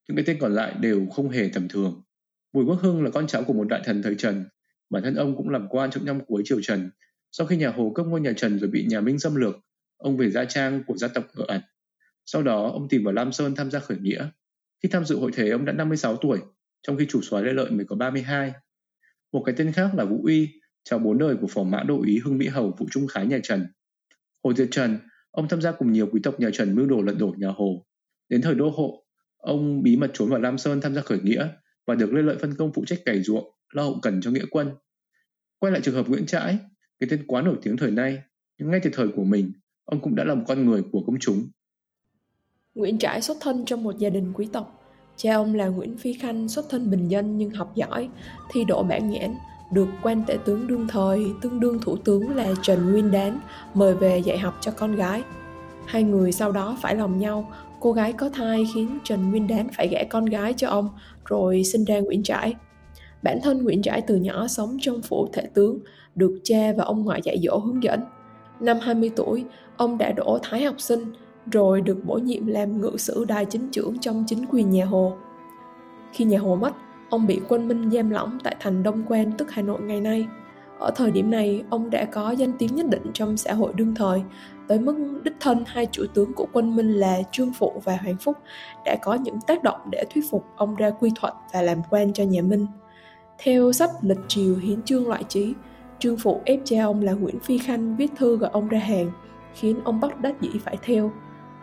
[0.09, 2.03] những cái tên còn lại đều không hề tầm thường.
[2.53, 4.45] Bùi Quốc Hưng là con cháu của một đại thần thời Trần.
[4.91, 6.91] Bản thân ông cũng làm quan trong năm cuối triều Trần.
[7.33, 9.57] Sau khi nhà Hồ cấp ngôi nhà Trần rồi bị nhà Minh xâm lược,
[9.97, 11.61] ông về gia trang của gia tộc ở ẩn.
[12.27, 14.31] Sau đó, ông tìm vào Lam Sơn tham gia khởi nghĩa.
[14.83, 16.41] Khi tham dự hội thể, ông đã 56 tuổi,
[16.83, 18.53] trong khi chủ soái Lê Lợi mới có 32.
[19.33, 22.19] Một cái tên khác là Vũ Uy, cháu bốn đời của phò mã đô ý
[22.19, 23.67] Hưng Mỹ Hầu Vũ Trung Khái nhà Trần.
[24.45, 24.99] Hồi diệt Trần,
[25.31, 27.87] ông tham gia cùng nhiều quý tộc nhà Trần mưu đồ lật đổ nhà Hồ.
[28.29, 29.05] Đến thời đô hộ,
[29.37, 31.49] ông bí mật trốn vào Lam Sơn tham gia khởi nghĩa
[31.87, 34.45] và được Lê Lợi phân công phụ trách cày ruộng, lo hậu cần cho nghĩa
[34.51, 34.71] quân.
[35.59, 36.59] Quay lại trường hợp Nguyễn Trãi,
[37.01, 38.23] cái tên quá nổi tiếng thời nay,
[38.59, 39.53] nhưng ngay từ thời của mình,
[39.85, 41.49] ông cũng đã là một con người của công chúng.
[42.81, 44.81] Nguyễn Trãi xuất thân trong một gia đình quý tộc.
[45.17, 48.09] Cha ông là Nguyễn Phi Khanh xuất thân bình dân nhưng học giỏi,
[48.51, 49.35] thi đỗ bản nhãn,
[49.73, 53.41] được quan tể tướng đương thời tương đương thủ tướng là Trần Nguyên Đán
[53.75, 55.23] mời về dạy học cho con gái.
[55.87, 59.69] Hai người sau đó phải lòng nhau, cô gái có thai khiến Trần Nguyên Đán
[59.77, 60.89] phải gả con gái cho ông,
[61.25, 62.55] rồi sinh ra Nguyễn Trãi.
[63.23, 65.79] Bản thân Nguyễn Trãi từ nhỏ sống trong phủ thể tướng,
[66.15, 68.01] được cha và ông ngoại dạy dỗ hướng dẫn.
[68.61, 69.45] Năm 20 tuổi,
[69.77, 71.05] ông đã đỗ thái học sinh,
[71.53, 75.17] rồi được bổ nhiệm làm ngự sử đài chính trưởng trong chính quyền nhà Hồ.
[76.13, 76.73] Khi nhà Hồ mất,
[77.11, 80.27] ông bị quân Minh giam lỏng tại thành Đông Quan tức Hà Nội ngày nay.
[80.79, 83.95] Ở thời điểm này, ông đã có danh tiếng nhất định trong xã hội đương
[83.95, 84.23] thời,
[84.69, 88.17] tới mức đích thân hai chủ tướng của quân Minh là Trương Phụ và Hoàng
[88.17, 88.37] Phúc
[88.85, 92.13] đã có những tác động để thuyết phục ông ra quy thuận và làm quan
[92.13, 92.67] cho nhà Minh.
[93.39, 95.55] Theo sách Lịch Triều Hiến Chương Loại Trí,
[95.99, 99.11] Trương Phụ ép cha ông là Nguyễn Phi Khanh viết thư gọi ông ra hàng,
[99.55, 101.13] khiến ông bắt đắc dĩ phải theo.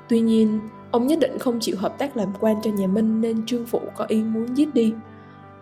[0.10, 0.60] Tuy nhiên,
[0.91, 3.82] ông nhất định không chịu hợp tác làm quan cho nhà Minh nên Trương Phụ
[3.96, 4.93] có ý muốn giết đi.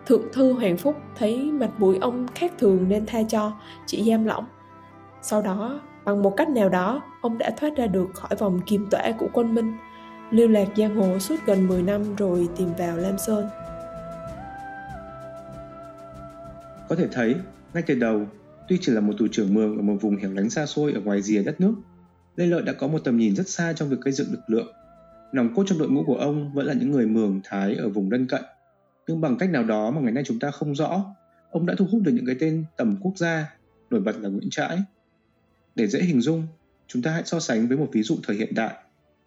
[0.06, 3.52] Thượng thư Hoàng Phúc thấy mặt mũi ông khác thường nên tha cho,
[3.86, 4.44] chỉ giam lỏng.
[5.22, 8.86] Sau đó, bằng một cách nào đó, ông đã thoát ra được khỏi vòng kiềm
[8.90, 9.72] tỏa của quân Minh,
[10.30, 13.46] lưu lạc giang hồ suốt gần 10 năm rồi tìm vào Lam Sơn.
[16.88, 17.34] Có thể thấy,
[17.74, 18.20] ngay từ đầu,
[18.68, 21.00] tuy chỉ là một thủ trưởng mường ở một vùng hẻo lánh xa xôi ở
[21.00, 21.74] ngoài rìa đất nước,
[22.36, 24.72] Lê Lợi đã có một tầm nhìn rất xa trong việc gây dựng lực lượng.
[25.32, 28.10] Nòng cốt trong đội ngũ của ông vẫn là những người Mường Thái ở vùng
[28.10, 28.42] lân cận.
[29.08, 31.14] Nhưng bằng cách nào đó mà ngày nay chúng ta không rõ,
[31.50, 33.56] ông đã thu hút được những cái tên tầm quốc gia,
[33.90, 34.78] nổi bật là Nguyễn Trãi.
[35.74, 36.46] Để dễ hình dung,
[36.86, 38.74] chúng ta hãy so sánh với một ví dụ thời hiện đại.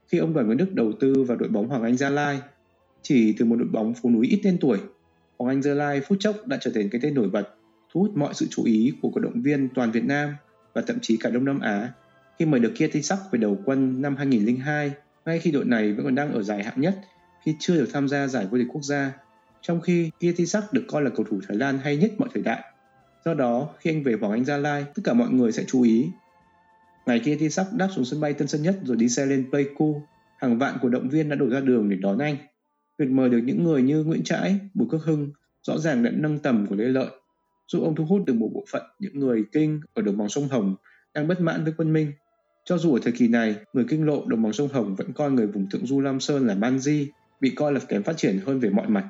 [0.08, 2.39] Khi ông Đoàn Nguyễn Đức đầu tư vào đội bóng Hoàng Anh Gia Lai,
[3.02, 4.78] chỉ từ một đội bóng phố núi ít tên tuổi,
[5.38, 7.50] Hoàng Anh Gia Lai phút chốc đã trở thành cái tên nổi bật,
[7.93, 10.36] thu hút mọi sự chú ý của cổ động viên toàn Việt Nam
[10.74, 11.93] và thậm chí cả Đông Nam Á
[12.39, 14.91] khi mời được kia Tây Sắc về đầu quân năm 2002,
[15.25, 16.99] ngay khi đội này vẫn còn đang ở giải hạng nhất,
[17.45, 19.12] khi chưa được tham gia giải vô địch quốc gia,
[19.62, 22.63] trong khi Kietisak được coi là cầu thủ Thái Lan hay nhất mọi thời đại.
[23.25, 25.82] Do đó, khi anh về Hoàng Anh Gia Lai, tất cả mọi người sẽ chú
[25.82, 26.10] ý.
[27.06, 30.02] Ngày Kietisak đáp xuống sân bay Tân Sơn Nhất rồi đi xe lên Pleiku,
[30.38, 32.36] hàng vạn cổ động viên đã đổ ra đường để đón anh.
[32.97, 35.32] Việc mời được những người như Nguyễn Trãi, Bùi Quốc Hưng
[35.63, 37.10] rõ ràng đã nâng tầm của Lê Lợi,
[37.67, 40.47] giúp ông thu hút được một bộ phận những người kinh ở đồng bằng sông
[40.47, 40.75] Hồng
[41.13, 42.12] đang bất mãn với quân Minh.
[42.69, 45.32] Cho dù ở thời kỳ này, người kinh lộ đồng bằng sông Hồng vẫn coi
[45.32, 47.08] người vùng thượng du Lam Sơn là man di,
[47.41, 49.08] bị coi là kém phát triển hơn về mọi mặt.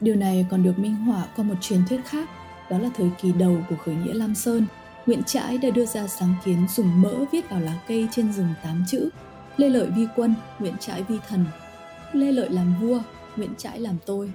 [0.00, 2.28] Điều này còn được minh họa qua một truyền thuyết khác,
[2.70, 4.66] đó là thời kỳ đầu của khởi nghĩa Lam Sơn.
[5.06, 8.54] Nguyễn Trãi đã đưa ra sáng kiến dùng mỡ viết vào lá cây trên rừng
[8.62, 9.10] tám chữ
[9.56, 11.44] Lê Lợi vi quân, Nguyễn Trãi vi thần.
[12.12, 13.00] Lê Lợi làm vua,
[13.36, 14.32] Nguyễn Trãi làm tôi.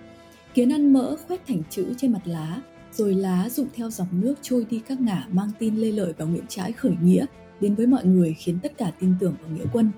[0.53, 2.57] Kiến ăn mỡ khoét thành chữ trên mặt lá,
[2.93, 6.25] rồi lá dụng theo dòng nước trôi đi các ngả mang tin Lê Lợi và
[6.25, 7.25] Nguyễn Trãi khởi nghĩa
[7.59, 9.91] đến với mọi người khiến tất cả tin tưởng vào nghĩa quân.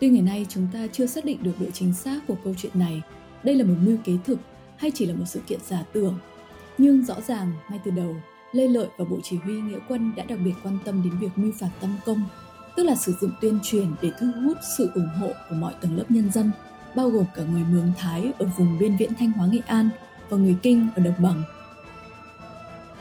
[0.00, 2.72] Tuy ngày nay chúng ta chưa xác định được độ chính xác của câu chuyện
[2.74, 3.02] này,
[3.42, 4.38] đây là một mưu kế thực
[4.76, 6.18] hay chỉ là một sự kiện giả tưởng.
[6.78, 8.16] Nhưng rõ ràng ngay từ đầu,
[8.52, 11.30] Lê Lợi và Bộ Chỉ huy Nghĩa quân đã đặc biệt quan tâm đến việc
[11.36, 12.22] mưu phạt tâm công,
[12.76, 15.96] tức là sử dụng tuyên truyền để thu hút sự ủng hộ của mọi tầng
[15.96, 16.50] lớp nhân dân,
[16.96, 19.88] bao gồm cả người Mường Thái ở vùng biên viễn Thanh Hóa Nghệ An
[20.28, 21.42] và người Kinh ở đồng bằng.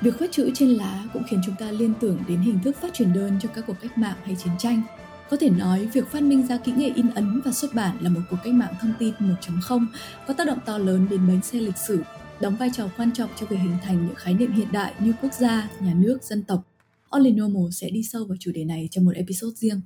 [0.04, 2.94] Việc khuét chữ trên lá cũng khiến chúng ta liên tưởng đến hình thức phát
[2.94, 4.82] truyền đơn cho các cuộc cách mạng hay chiến tranh.
[5.30, 8.10] Có thể nói, việc phát minh ra kỹ nghệ in ấn và xuất bản là
[8.10, 9.86] một cuộc cách mạng thông tin 1.0
[10.28, 12.04] có tác động to lớn đến bánh xe lịch sử,
[12.42, 15.14] đóng vai trò quan trọng cho việc hình thành những khái niệm hiện đại như
[15.22, 16.68] quốc gia, nhà nước, dân tộc.
[17.10, 19.82] Only Normal sẽ đi sâu vào chủ đề này trong một episode riêng.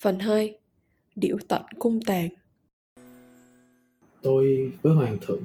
[0.00, 0.58] Phần 2
[1.16, 2.28] Điệu tận cung tàn
[4.22, 5.42] Tôi với Hoàng thượng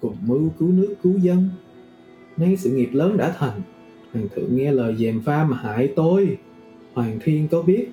[0.00, 1.48] cùng mưu cứu nước cứu dân
[2.42, 3.60] Nay sự nghiệp lớn đã thành
[4.12, 6.38] Hoàng thượng nghe lời dèm pha mà hại tôi
[6.92, 7.88] Hoàng thiên có biết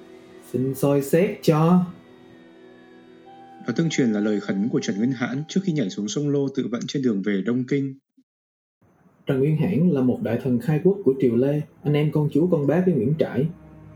[0.52, 1.86] Xin soi xét cho
[3.68, 6.30] Và tương truyền là lời khấn của Trần Nguyên Hãn trước khi nhảy xuống sông
[6.30, 7.94] Lô tự vận trên đường về Đông Kinh.
[9.26, 12.30] Trần Nguyên Hãn là một đại thần khai quốc của Triều Lê, anh em con
[12.34, 13.48] chú con bác với Nguyễn Trãi,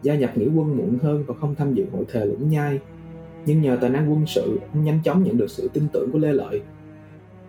[0.03, 2.79] gia nhập nghĩa quân muộn hơn và không tham dự hội thề lũng nhai.
[3.45, 6.19] Nhưng nhờ tài năng quân sự, anh nhanh chóng nhận được sự tin tưởng của
[6.19, 6.61] Lê Lợi.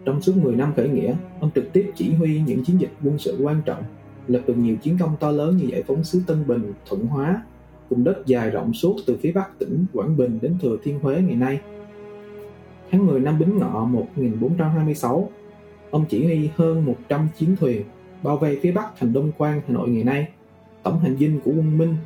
[0.04, 3.18] Trong suốt 10 năm khởi nghĩa, ông trực tiếp chỉ huy những chiến dịch quân
[3.18, 3.82] sự quan trọng,
[4.28, 7.42] lập được nhiều chiến công to lớn như giải phóng xứ Tân Bình, Thuận Hóa,
[7.90, 11.22] vùng đất dài rộng suốt từ phía bắc tỉnh Quảng Bình đến Thừa Thiên Huế
[11.22, 11.60] ngày nay.
[12.90, 15.30] Tháng 10 năm Bính Ngọ 1426,
[15.90, 17.82] ông chỉ huy hơn 100 chiến thuyền
[18.22, 20.28] bao vây phía bắc thành Đông Quan, Hà Nội ngày nay.
[20.82, 21.96] Tổng hành dinh của quân Minh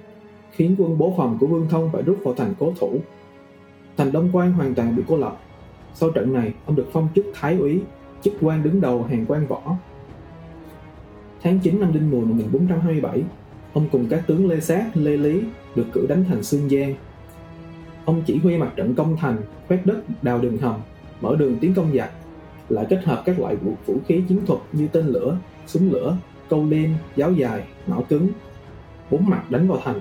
[0.53, 3.01] khiến quân bố phòng của Vương Thông phải rút vào thành cố thủ.
[3.97, 5.39] Thành Đông Quan hoàn toàn bị cô lập.
[6.01, 7.81] Sau trận này, ông được phong chức Thái úy,
[8.23, 9.77] chức quan đứng đầu hàng quan võ.
[11.43, 13.23] Tháng 9 năm Đinh Mùi 1427,
[13.73, 15.43] ông cùng các tướng Lê Sát, Lê Lý
[15.75, 16.95] được cử đánh thành Sương Giang.
[18.05, 19.37] Ông chỉ huy mặt trận công thành,
[19.69, 20.81] khoét đất, đào đường hầm,
[21.21, 22.11] mở đường tiến công giặc,
[22.69, 26.17] lại kết hợp các loại vũ, vũ khí chiến thuật như tên lửa, súng lửa,
[26.49, 28.29] câu liêm, giáo dài, nỏ cứng,
[29.11, 30.01] bốn mặt đánh vào thành.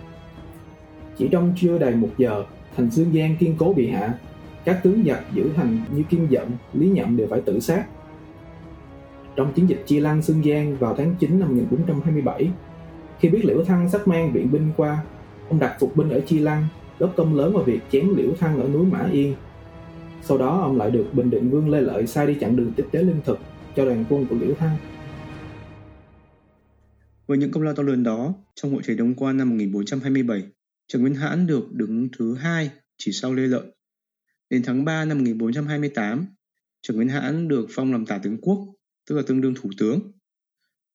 [1.18, 2.44] Chỉ trong chưa đầy một giờ,
[2.76, 4.14] thành Sương Giang kiên cố bị hạ,
[4.68, 7.86] các tướng Nhật giữ thành như Kim Dận, Lý Nhậm đều phải tự sát.
[9.36, 12.50] Trong chiến dịch Chi Lăng Sương Giang vào tháng 9 năm 1427,
[13.20, 15.04] khi biết Liễu Thăng sắp mang viện binh qua,
[15.50, 16.68] ông đặt phục binh ở Chi Lăng,
[17.00, 19.36] góp công lớn vào việc chém Liễu Thăng ở núi Mã Yên.
[20.22, 22.86] Sau đó ông lại được Bình Định Vương Lê Lợi sai đi chặn đường tiếp
[22.92, 23.40] tế lương thực
[23.76, 24.78] cho đoàn quân của Liễu Thăng.
[27.28, 30.44] Với những công lao to lớn đó, trong hội chế Đông Quan năm 1427,
[30.88, 33.77] Trần Nguyên Hãn được đứng thứ hai chỉ sau Lê Lợi.
[34.50, 36.26] Đến tháng 3 năm 1428,
[36.82, 38.76] Trần Nguyên Hãn được phong làm tả tướng quốc,
[39.10, 40.12] tức là tương đương thủ tướng.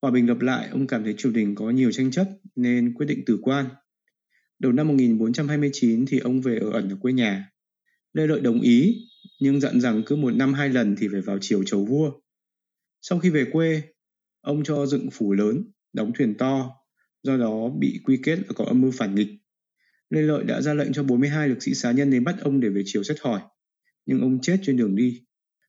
[0.03, 3.07] Hòa bình lập lại, ông cảm thấy triều đình có nhiều tranh chấp nên quyết
[3.07, 3.67] định từ quan.
[4.59, 7.51] Đầu năm 1429 thì ông về ở ẩn ở quê nhà.
[8.13, 9.09] Lê Lợi đồng ý,
[9.41, 12.13] nhưng dặn rằng cứ một năm hai lần thì phải vào triều chầu vua.
[13.03, 13.83] Sau khi về quê,
[14.41, 16.71] ông cho dựng phủ lớn, đóng thuyền to,
[17.23, 19.29] do đó bị quy kết là có âm mưu phản nghịch.
[20.13, 22.69] Lê Lợi đã ra lệnh cho 42 lực sĩ xá nhân đến bắt ông để
[22.69, 23.41] về triều xét hỏi,
[24.07, 25.21] nhưng ông chết trên đường đi.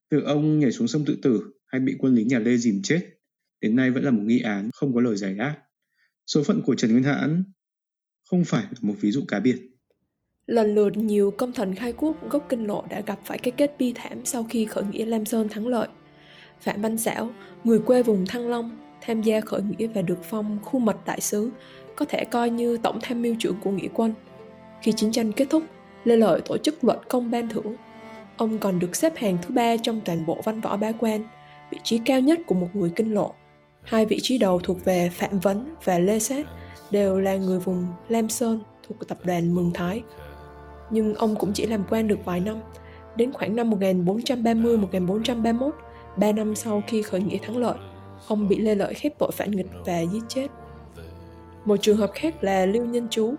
[0.09, 3.01] Từ ông nhảy xuống sông tự tử hay bị quân lính nhà Lê dìm chết
[3.61, 5.55] đến nay vẫn là một nghi án không có lời giải đáp.
[6.27, 7.43] Số phận của Trần Nguyên Hãn
[8.29, 9.57] không phải là một ví dụ cá biệt.
[10.45, 13.75] Lần lượt nhiều công thần khai quốc gốc kinh lộ đã gặp phải cái kết
[13.79, 15.87] bi thảm sau khi khởi nghĩa Lam Sơn thắng lợi.
[16.61, 20.59] Phạm Văn Xảo, người quê vùng Thăng Long, tham gia khởi nghĩa và được phong
[20.61, 21.49] khu mật đại sứ,
[21.95, 24.13] có thể coi như tổng tham mưu trưởng của nghĩa quân.
[24.83, 25.63] Khi chiến tranh kết thúc,
[26.03, 27.75] Lê Lợi tổ chức luận công ban thưởng.
[28.37, 31.23] Ông còn được xếp hàng thứ ba trong toàn bộ văn võ bá quan,
[31.71, 33.33] vị trí cao nhất của một người kinh lộ.
[33.81, 36.47] Hai vị trí đầu thuộc về Phạm Vấn và Lê Sát
[36.91, 40.01] đều là người vùng Lam Sơn thuộc tập đoàn Mường Thái.
[40.89, 42.57] nhưng ông cũng chỉ làm quan được vài năm.
[43.15, 45.71] Đến khoảng năm 1430-1431,
[46.17, 47.75] ba năm sau khi khởi nghĩa thắng lợi,
[48.27, 50.47] ông bị Lê Lợi khép tội phản nghịch và giết chết.
[51.65, 53.35] Một trường hợp khác là Lưu Nhân Chú,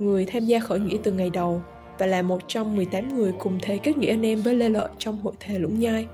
[0.00, 1.62] người tham gia khởi nghĩa từ ngày đầu
[1.98, 4.88] và là một trong 18 người cùng thế kết nghĩa anh em với Lê Lợi
[4.98, 6.06] trong hội thề Lũng Nhai.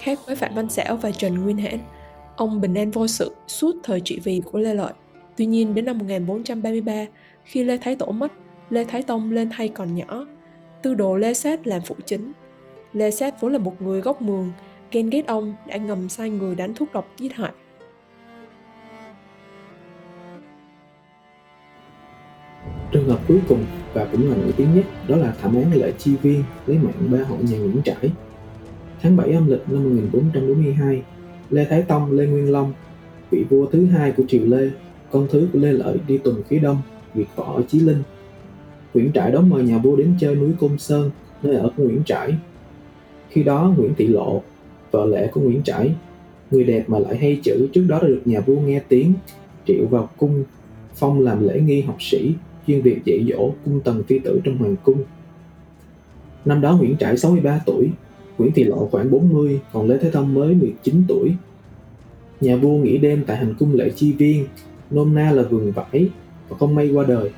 [0.00, 1.78] Khác với Phạm Văn Xảo và Trần Nguyên Hãn,
[2.36, 4.92] ông bình an vô sự suốt thời trị vì của Lê Lợi.
[5.36, 7.06] Tuy nhiên đến năm 1433,
[7.44, 8.32] khi Lê Thái Tổ mất,
[8.70, 10.26] Lê Thái Tông lên thay còn nhỏ,
[10.82, 12.32] tư đồ Lê Sát làm phụ chính.
[12.92, 14.52] Lê Sát vốn là một người gốc mường,
[14.90, 17.52] ghen ghét ông đã ngầm sai người đánh thuốc độc giết hại.
[22.92, 25.92] Trường hợp cuối cùng và cũng là nổi tiếng nhất đó là thảm án lệ
[25.98, 28.10] chi viên lấy mạng ba hộ nhà Nguyễn Trãi.
[29.02, 31.02] Tháng 7 âm lịch năm 1442,
[31.50, 32.72] Lê Thái Tông Lê Nguyên Long,
[33.30, 34.70] vị vua thứ hai của triều Lê,
[35.10, 36.76] con thứ của Lê Lợi đi tuần phía đông,
[37.14, 38.02] diệt võ ở Chí Linh.
[38.94, 41.10] Nguyễn Trãi đón mời nhà vua đến chơi núi Côn Sơn,
[41.42, 42.34] nơi ở của Nguyễn Trãi.
[43.28, 44.42] Khi đó Nguyễn Thị Lộ,
[44.90, 45.94] vợ lẽ của Nguyễn Trãi,
[46.50, 49.12] người đẹp mà lại hay chữ trước đó đã được nhà vua nghe tiếng,
[49.66, 50.44] triệu vào cung,
[50.94, 52.34] phong làm lễ nghi học sĩ,
[52.66, 55.02] chuyên việc dạy dỗ cung tần phi tử trong hoàng cung.
[56.44, 57.90] Năm đó Nguyễn Trãi 63 tuổi,
[58.38, 61.32] Nguyễn Thị Lộ khoảng 40, còn Lê Thế thông mới 19 tuổi.
[62.40, 64.46] Nhà vua nghỉ đêm tại hành cung lễ chi viên,
[64.90, 66.08] nôm na là vườn vải,
[66.48, 67.30] và không may qua đời.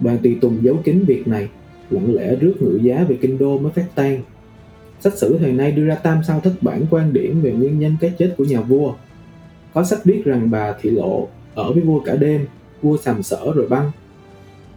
[0.00, 1.48] Đoàn tùy tùng giấu kín việc này,
[1.90, 4.22] lặng lẽ rước ngự giá về kinh đô mới phát tan.
[5.00, 7.96] Sách sử thời nay đưa ra tam sao thất bản quan điểm về nguyên nhân
[8.00, 8.94] cái chết của nhà vua.
[9.74, 12.46] Có sách viết rằng bà Thị Lộ ở với vua cả đêm,
[12.82, 13.90] vua sàm sỡ rồi băng.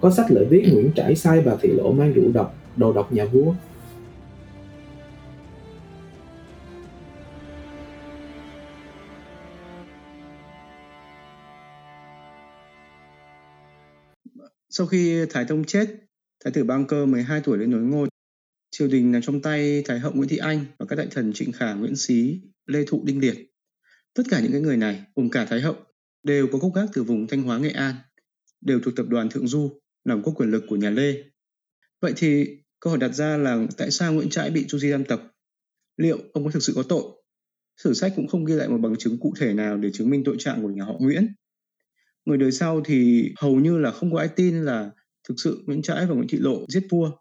[0.01, 3.13] Có sách lợi viết Nguyễn Trãi sai bà Thị Lộ mang rượu độc, đồ độc
[3.13, 3.53] nhà vua.
[14.69, 15.87] Sau khi Thái Tông chết,
[16.43, 18.09] Thái tử Bang Cơ 12 tuổi lên nối ngôi.
[18.71, 21.51] Triều đình nằm trong tay Thái hậu Nguyễn Thị Anh và các đại thần Trịnh
[21.51, 23.35] Khả, Nguyễn Xí, Lê Thụ, Đinh Liệt.
[24.13, 25.75] Tất cả những cái người này, cùng cả Thái hậu,
[26.23, 27.95] đều có gốc gác từ vùng Thanh Hóa, Nghệ An,
[28.61, 31.23] đều thuộc tập đoàn Thượng Du, nằm có quyền lực của nhà Lê.
[32.01, 32.47] Vậy thì
[32.79, 35.23] câu hỏi đặt ra là tại sao Nguyễn Trãi bị Chu Di giam tập?
[35.97, 37.03] Liệu ông có thực sự có tội?
[37.77, 40.23] Sử sách cũng không ghi lại một bằng chứng cụ thể nào để chứng minh
[40.25, 41.27] tội trạng của nhà họ Nguyễn
[42.27, 44.91] người đời sau thì hầu như là không có ai tin là
[45.29, 47.11] thực sự Nguyễn Trãi và Nguyễn Thị Lộ giết vua.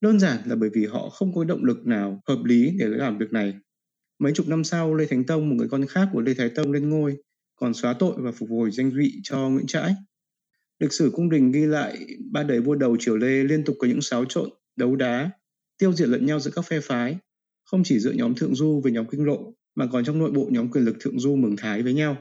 [0.00, 3.18] Đơn giản là bởi vì họ không có động lực nào hợp lý để làm
[3.18, 3.54] việc này.
[4.18, 6.72] Mấy chục năm sau, Lê Thánh Tông, một người con khác của Lê Thái Tông
[6.72, 7.16] lên ngôi,
[7.56, 9.94] còn xóa tội và phục hồi danh vị cho Nguyễn Trãi.
[10.78, 13.88] Lịch sử cung đình ghi lại ba đời vua đầu triều Lê liên tục có
[13.88, 15.30] những xáo trộn, đấu đá,
[15.78, 17.16] tiêu diệt lẫn nhau giữa các phe phái,
[17.64, 20.48] không chỉ giữa nhóm Thượng Du với nhóm Kinh Lộ, mà còn trong nội bộ
[20.50, 22.16] nhóm quyền lực Thượng Du Mường Thái với nhau.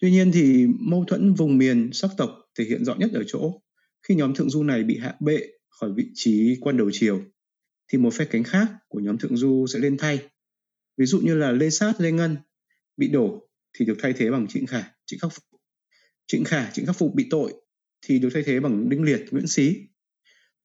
[0.00, 3.60] Tuy nhiên thì mâu thuẫn vùng miền sắc tộc thể hiện rõ nhất ở chỗ
[4.08, 5.38] khi nhóm thượng du này bị hạ bệ
[5.68, 7.22] khỏi vị trí quan đầu triều
[7.92, 10.28] thì một phe cánh khác của nhóm thượng du sẽ lên thay.
[10.96, 12.36] Ví dụ như là Lê Sát, Lê Ngân
[12.96, 15.44] bị đổ thì được thay thế bằng Trịnh Khả, Trịnh Khắc Phục.
[16.26, 17.54] Trịnh Khả, Trịnh Khắc Phục bị tội
[18.06, 19.76] thì được thay thế bằng Đinh Liệt, Nguyễn Xí.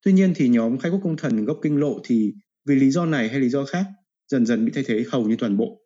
[0.05, 2.33] Tuy nhiên thì nhóm khai quốc công thần gốc kinh lộ thì
[2.65, 3.85] vì lý do này hay lý do khác
[4.27, 5.79] dần dần bị thay thế hầu như toàn bộ.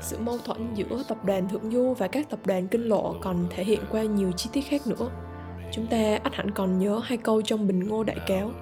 [0.00, 3.46] Sự mâu thuẫn giữa tập đoàn Thượng Du và các tập đoàn Kinh Lộ còn
[3.50, 5.10] thể hiện qua nhiều chi tiết khác nữa.
[5.72, 8.52] Chúng ta ắt hẳn còn nhớ hai câu trong Bình Ngô Đại Cáo.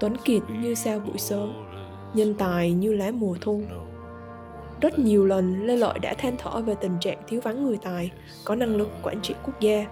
[0.00, 1.52] Tuấn Kiệt như sao buổi sớm,
[2.14, 3.62] nhân tài như lá mùa thu.
[4.80, 8.10] Rất nhiều lần Lê Lợi đã than thở về tình trạng thiếu vắng người tài,
[8.44, 9.86] có năng lực quản trị quốc gia.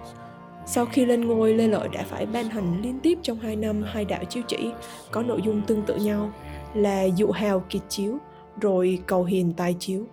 [0.65, 3.83] Sau khi lên ngôi, Lê Lợi đã phải ban hành liên tiếp trong hai năm
[3.85, 4.71] hai đạo chiếu chỉ
[5.11, 6.33] có nội dung tương tự nhau
[6.73, 8.17] là dụ hào kiệt chiếu,
[8.61, 10.05] rồi cầu hiền tài chiếu.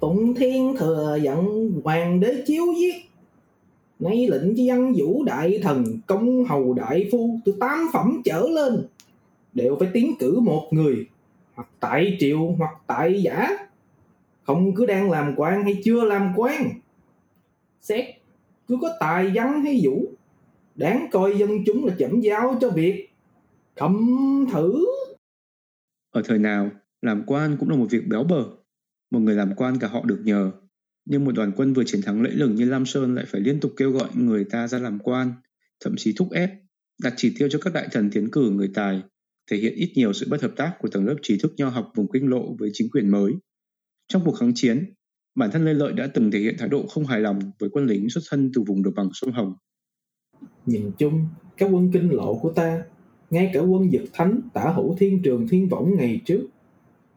[0.00, 2.94] Tụng thiên thừa dẫn hoàng đế chiếu giết
[3.98, 8.40] Nay lệnh chi ăn vũ đại thần công hầu đại phu từ tám phẩm trở
[8.48, 8.86] lên
[9.54, 11.06] Đều phải tiến cử một người
[11.60, 13.48] hoặc tại triệu hoặc tại giả.
[14.42, 16.70] Không cứ đang làm quan hay chưa làm quan.
[17.80, 18.04] Xét
[18.68, 20.12] cứ có tài văn hay vũ.
[20.74, 23.08] Đáng coi dân chúng là chẩm giao cho việc
[23.76, 24.16] Khâm
[24.52, 24.86] thử.
[26.10, 26.70] Ở thời nào
[27.02, 28.44] làm quan cũng là một việc béo bở.
[29.10, 30.50] Một người làm quan cả họ được nhờ.
[31.04, 33.60] Nhưng một đoàn quân vừa chiến thắng lẫy lừng như Lam Sơn lại phải liên
[33.60, 35.32] tục kêu gọi người ta ra làm quan,
[35.84, 36.50] thậm chí thúc ép,
[37.02, 39.02] đặt chỉ tiêu cho các đại thần tiến cử người tài,
[39.50, 41.92] thể hiện ít nhiều sự bất hợp tác của tầng lớp trí thức nho học
[41.94, 43.32] vùng kinh lộ với chính quyền mới.
[44.08, 44.94] Trong cuộc kháng chiến,
[45.34, 47.86] bản thân Lê Lợi đã từng thể hiện thái độ không hài lòng với quân
[47.86, 49.54] lính xuất thân từ vùng đồng bằng sông Hồng.
[50.66, 52.82] Nhìn chung, các quân kinh lộ của ta,
[53.30, 56.46] ngay cả quân dực thánh tả hữu thiên trường thiên võng ngày trước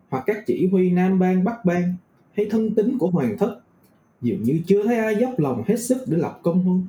[0.10, 1.94] hoặc các chỉ huy Nam Bang Bắc Bang
[2.34, 3.60] hay thân tín của hoàng thất
[4.22, 6.88] dường như chưa thấy ai dốc lòng hết sức để lập công hơn.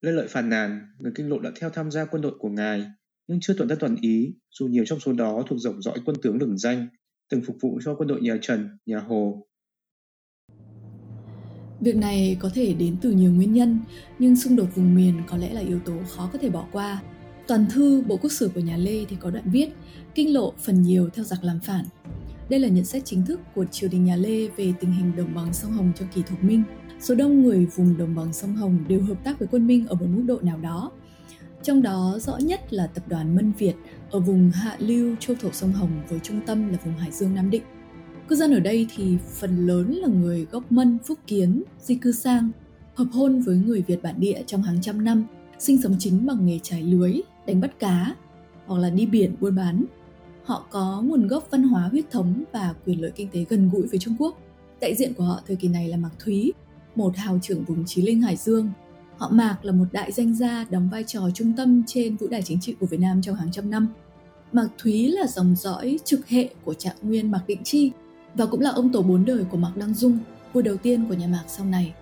[0.00, 2.84] Lê Lợi phàn nàn, người kinh lộ đã theo tham gia quân đội của ngài,
[3.32, 6.16] nhưng chưa toàn tâm toàn ý, dù nhiều trong số đó thuộc dòng dõi quân
[6.22, 6.88] tướng lừng danh,
[7.30, 9.46] từng phục vụ cho quân đội nhà Trần, nhà Hồ.
[11.80, 13.78] Việc này có thể đến từ nhiều nguyên nhân,
[14.18, 17.02] nhưng xung đột vùng miền có lẽ là yếu tố khó có thể bỏ qua.
[17.48, 19.68] Toàn thư Bộ Quốc sử của nhà Lê thì có đoạn viết,
[20.14, 21.84] kinh lộ phần nhiều theo giặc làm phản.
[22.50, 25.34] Đây là nhận xét chính thức của triều đình nhà Lê về tình hình đồng
[25.34, 26.62] bằng sông Hồng trong kỳ thuộc Minh.
[27.00, 29.94] Số đông người vùng đồng bằng sông Hồng đều hợp tác với quân Minh ở
[29.94, 30.92] một mức độ nào đó.
[31.62, 33.74] Trong đó rõ nhất là tập đoàn Mân Việt
[34.10, 37.34] ở vùng hạ lưu châu thổ sông Hồng với trung tâm là vùng Hải Dương
[37.34, 37.62] Nam Định.
[38.28, 42.12] Cư dân ở đây thì phần lớn là người gốc Mân, Phúc Kiến, di cư
[42.12, 42.50] sang,
[42.94, 45.24] hợp hôn với người Việt bản địa trong hàng trăm năm,
[45.58, 47.12] sinh sống chính bằng nghề trải lưới,
[47.46, 48.14] đánh bắt cá
[48.66, 49.84] hoặc là đi biển buôn bán.
[50.44, 53.86] Họ có nguồn gốc văn hóa huyết thống và quyền lợi kinh tế gần gũi
[53.86, 54.38] với Trung Quốc.
[54.80, 56.52] Đại diện của họ thời kỳ này là Mạc Thúy,
[56.94, 58.70] một hào trưởng vùng Chí Linh Hải Dương.
[59.22, 62.42] Họ Mạc là một đại danh gia đóng vai trò trung tâm trên vũ đài
[62.42, 63.88] chính trị của Việt Nam trong hàng trăm năm.
[64.52, 67.90] Mạc Thúy là dòng dõi trực hệ của trạng nguyên Mạc Định Chi
[68.34, 70.18] và cũng là ông tổ bốn đời của Mạc Đăng Dung,
[70.52, 71.94] vua đầu tiên của nhà Mạc sau này.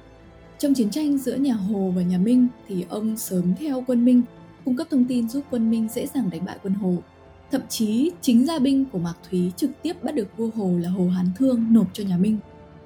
[0.59, 4.23] Trong chiến tranh giữa nhà Hồ và nhà Minh thì ông sớm theo quân Minh,
[4.65, 6.97] cung cấp thông tin giúp quân Minh dễ dàng đánh bại quân Hồ.
[7.51, 10.89] Thậm chí chính gia binh của Mạc Thúy trực tiếp bắt được vua Hồ là
[10.91, 12.39] Hồ Hán Thương nộp cho nhà Minh.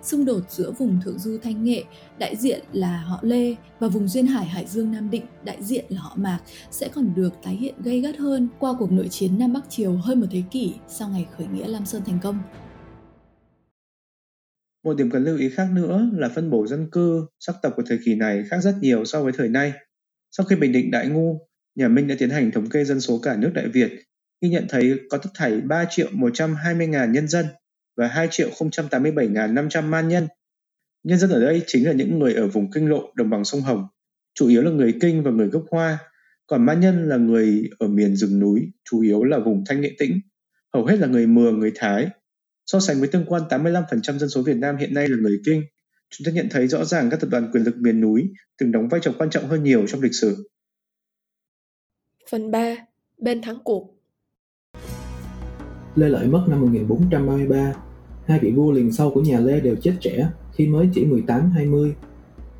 [0.04, 1.84] Xung đột giữa vùng Thượng Du Thanh Nghệ,
[2.18, 5.84] đại diện là họ Lê, và vùng Duyên Hải Hải Dương Nam Định, đại diện
[5.88, 6.40] là họ Mạc,
[6.70, 9.92] sẽ còn được tái hiện gây gắt hơn qua cuộc nội chiến Nam Bắc Triều
[9.92, 12.38] hơn một thế kỷ sau ngày khởi nghĩa Lam Sơn thành công.
[14.84, 17.82] Một điểm cần lưu ý khác nữa là phân bổ dân cư, sắc tộc của
[17.86, 19.72] thời kỳ này khác rất nhiều so với thời nay.
[20.30, 21.40] Sau khi bình định Đại Ngu,
[21.74, 23.90] nhà Minh đã tiến hành thống kê dân số cả nước Đại Việt,
[24.40, 27.46] ghi nhận thấy có tất thảy 3 triệu 120 ngàn nhân dân
[27.96, 30.28] và 2 triệu 087.500 man nhân.
[31.02, 33.60] Nhân dân ở đây chính là những người ở vùng kinh lộ đồng bằng sông
[33.60, 33.86] Hồng,
[34.34, 35.98] chủ yếu là người Kinh và người gốc Hoa,
[36.46, 39.90] còn man nhân là người ở miền rừng núi, chủ yếu là vùng Thanh Nghệ
[39.98, 40.20] Tĩnh,
[40.74, 42.10] hầu hết là người Mường, người Thái,
[42.66, 45.62] So sánh với tương quan 85% dân số Việt Nam hiện nay là người Kinh,
[46.10, 48.22] chúng ta nhận thấy rõ ràng các tập đoàn quyền lực miền núi
[48.58, 50.48] từng đóng vai trò quan trọng hơn nhiều trong lịch sử.
[52.30, 52.76] Phần 3.
[53.18, 53.93] Bên thắng cuộc
[55.96, 57.72] Lê Lợi mất năm 1433,
[58.26, 61.92] hai vị vua liền sau của nhà Lê đều chết trẻ khi mới chỉ 18-20.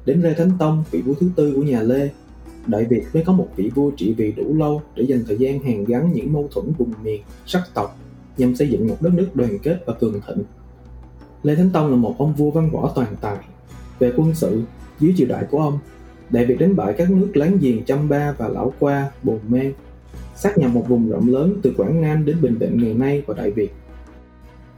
[0.07, 2.11] Đến Lê Thánh Tông, vị vua thứ tư của nhà Lê,
[2.67, 5.63] Đại Việt mới có một vị vua trị vì đủ lâu để dành thời gian
[5.63, 7.99] hàn gắn những mâu thuẫn vùng miền, sắc tộc
[8.37, 10.45] nhằm xây dựng một đất nước đoàn kết và cường thịnh.
[11.43, 13.37] Lê Thánh Tông là một ông vua văn võ toàn tài.
[13.99, 14.63] Về quân sự,
[15.01, 15.79] dưới triều đại của ông,
[16.31, 19.73] Đại Việt đánh bại các nước láng giềng Chăm Ba và Lão Qua, Bồn Men,
[20.37, 23.37] xác nhập một vùng rộng lớn từ Quảng Nam đến Bình Định ngày nay vào
[23.37, 23.71] Đại Việt.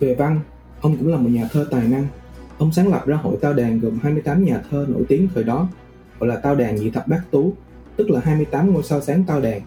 [0.00, 0.40] Về văn,
[0.80, 2.06] ông cũng là một nhà thơ tài năng.
[2.58, 5.68] Ông sáng lập ra hội tao đàn gồm 28 nhà thơ nổi tiếng thời đó,
[6.18, 7.52] gọi là tao đàn nhị thập bát tú,
[7.96, 9.60] tức là 28 ngôi sao sáng tao đàn.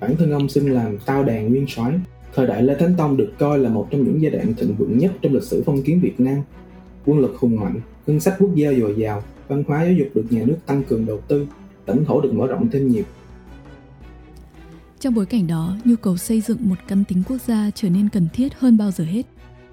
[0.00, 1.92] Bản thân ông xưng làm tao đàn nguyên soái
[2.34, 4.98] Thời đại Lê Thánh Tông được coi là một trong những giai đoạn thịnh vượng
[4.98, 6.42] nhất trong lịch sử phong kiến Việt Nam.
[7.06, 10.24] Quân lực hùng mạnh, ngân sách quốc gia dồi dào, văn hóa giáo dục được
[10.30, 11.46] nhà nước tăng cường đầu tư,
[11.86, 13.04] lãnh thổ được mở rộng thêm nhiều.
[15.00, 18.08] Trong bối cảnh đó, nhu cầu xây dựng một căn tính quốc gia trở nên
[18.08, 19.22] cần thiết hơn bao giờ hết.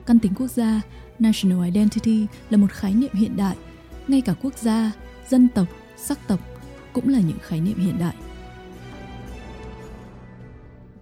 [0.06, 0.82] Căn tính quốc gia,
[1.20, 3.56] national identity là một khái niệm hiện đại.
[4.08, 4.92] Ngay cả quốc gia,
[5.30, 6.40] dân tộc, sắc tộc
[6.94, 8.16] cũng là những khái niệm hiện đại.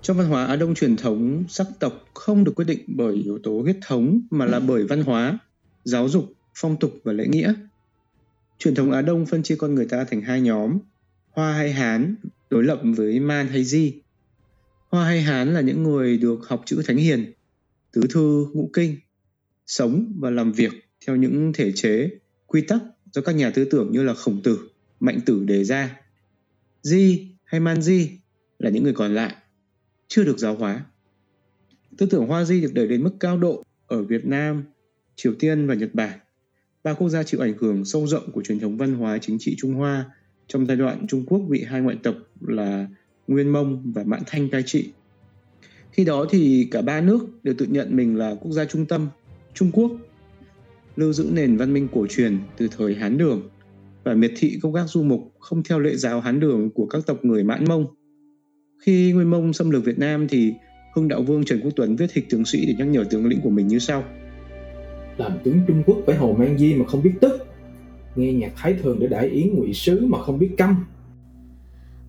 [0.01, 3.39] Trong văn hóa Á Đông truyền thống, sắc tộc không được quyết định bởi yếu
[3.43, 5.39] tố huyết thống mà là bởi văn hóa,
[5.83, 7.53] giáo dục, phong tục và lễ nghĩa.
[8.59, 10.77] Truyền thống Á Đông phân chia con người ta thành hai nhóm,
[11.31, 12.15] Hoa hay Hán,
[12.49, 14.02] đối lập với Man hay Di.
[14.93, 17.33] Hoa hay Hán là những người được học chữ thánh hiền,
[17.91, 18.97] tứ thư, ngũ kinh,
[19.65, 20.71] sống và làm việc
[21.07, 22.09] theo những thể chế,
[22.45, 24.59] quy tắc do các nhà tư tưởng như là Khổng Tử,
[24.99, 25.99] Mạnh Tử đề ra.
[26.81, 28.09] Di hay Man Di
[28.59, 29.35] là những người còn lại
[30.07, 30.85] chưa được giáo hóa.
[31.97, 34.63] Tư tưởng Hoa Di được đẩy đến mức cao độ ở Việt Nam,
[35.15, 36.19] Triều Tiên và Nhật Bản,
[36.83, 39.55] ba quốc gia chịu ảnh hưởng sâu rộng của truyền thống văn hóa chính trị
[39.57, 40.05] Trung Hoa
[40.47, 42.87] trong giai đoạn Trung Quốc bị hai ngoại tộc là
[43.27, 44.91] Nguyên Mông và Mãn Thanh cai trị.
[45.91, 49.07] Khi đó thì cả ba nước đều tự nhận mình là quốc gia trung tâm,
[49.53, 49.91] Trung Quốc,
[50.95, 53.41] lưu giữ nền văn minh cổ truyền từ thời Hán Đường
[54.03, 57.05] và miệt thị công tác du mục không theo lệ giáo Hán Đường của các
[57.05, 57.85] tộc người Mãn Mông.
[58.85, 60.53] Khi Nguyên Mông xâm lược Việt Nam thì
[60.95, 63.41] Hưng Đạo Vương Trần Quốc Tuấn viết hịch tướng sĩ để nhắc nhở tướng lĩnh
[63.41, 64.03] của mình như sau.
[65.17, 67.47] Làm tướng Trung Quốc phải hồ mang di mà không biết tức,
[68.15, 70.85] nghe nhạc thái thường để đại yến ngụy sứ mà không biết căm.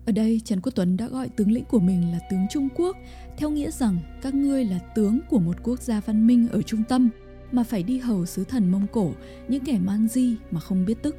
[0.05, 2.97] Ở đây Trần Quốc Tuấn đã gọi tướng lĩnh của mình là tướng Trung Quốc,
[3.37, 6.83] theo nghĩa rằng các ngươi là tướng của một quốc gia văn minh ở trung
[6.89, 7.09] tâm
[7.51, 9.11] mà phải đi hầu sứ thần Mông Cổ,
[9.47, 11.15] những kẻ man di mà không biết tức.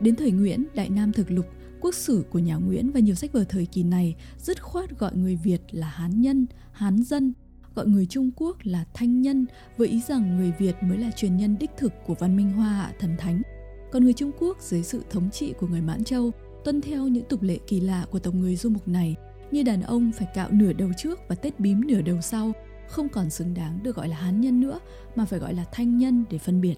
[0.00, 1.46] Đến thời Nguyễn, Đại Nam thực lục,
[1.80, 5.16] quốc sử của nhà Nguyễn và nhiều sách vở thời kỳ này dứt khoát gọi
[5.16, 7.32] người Việt là Hán nhân, Hán dân,
[7.74, 11.36] gọi người Trung Quốc là Thanh nhân với ý rằng người Việt mới là truyền
[11.36, 13.42] nhân đích thực của văn minh Hoa Hạ thần thánh.
[13.92, 16.32] Còn người Trung Quốc dưới sự thống trị của người Mãn Châu
[16.66, 19.16] tuân theo những tục lệ kỳ lạ của tộc người du mục này
[19.50, 22.52] như đàn ông phải cạo nửa đầu trước và tết bím nửa đầu sau
[22.88, 24.78] không còn xứng đáng được gọi là hán nhân nữa
[25.16, 26.74] mà phải gọi là thanh nhân để phân biệt.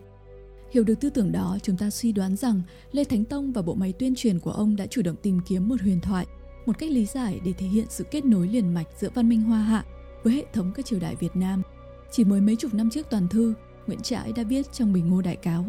[0.70, 2.62] Hiểu được tư tưởng đó, chúng ta suy đoán rằng
[2.92, 5.68] Lê Thánh Tông và bộ máy tuyên truyền của ông đã chủ động tìm kiếm
[5.68, 6.26] một huyền thoại,
[6.66, 9.40] một cách lý giải để thể hiện sự kết nối liền mạch giữa văn minh
[9.40, 9.84] Hoa Hạ
[10.22, 11.62] với hệ thống các triều đại Việt Nam.
[12.10, 13.54] Chỉ mới mấy chục năm trước toàn thư,
[13.86, 15.64] Nguyễn Trãi đã viết trong Bình Ngô Đại Cáo.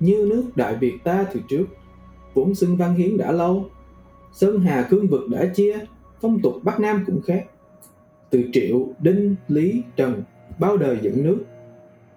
[0.00, 1.64] Như nước Đại Việt ta từ trước,
[2.34, 3.70] vốn xưng văn hiến đã lâu,
[4.32, 5.78] Sơn Hà cương vực đã chia,
[6.20, 7.44] phong tục Bắc Nam cũng khác.
[8.30, 10.22] Từ Triệu, Đinh, Lý, Trần,
[10.58, 11.44] bao đời dẫn nước,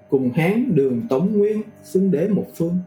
[0.09, 2.77] cùng Hán, Đường, Tống, Nguyên, xưng đế một phương.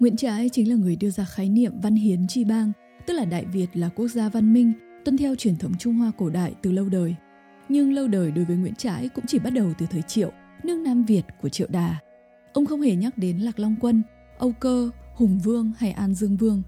[0.00, 2.72] Nguyễn Trãi chính là người đưa ra khái niệm văn hiến tri bang,
[3.06, 4.72] tức là Đại Việt là quốc gia văn minh,
[5.04, 7.14] tuân theo truyền thống Trung Hoa cổ đại từ lâu đời.
[7.68, 10.30] Nhưng lâu đời đối với Nguyễn Trãi cũng chỉ bắt đầu từ thời Triệu,
[10.64, 11.96] nước Nam Việt của Triệu Đà.
[12.52, 14.02] Ông không hề nhắc đến Lạc Long Quân,
[14.38, 14.90] Âu Cơ,
[15.22, 16.62] Hùng Vương hay An Dương Vương.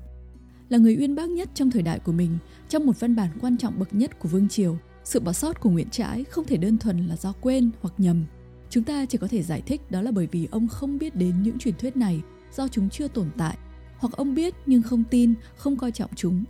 [0.69, 2.39] Là người uyên bác nhất trong thời đại của mình,
[2.69, 5.71] trong một văn bản quan trọng bậc nhất của Vương Triều, sự bỏ sót của
[5.71, 8.25] Nguyễn Trãi không thể đơn thuần là do quên hoặc nhầm.
[8.71, 11.43] Chúng ta chỉ có thể giải thích đó là bởi vì ông không biết đến
[11.43, 12.23] những truyền thuyết này
[12.57, 13.57] do chúng chưa tồn tại,
[13.99, 16.45] hoặc ông biết nhưng không tin, không coi trọng chúng.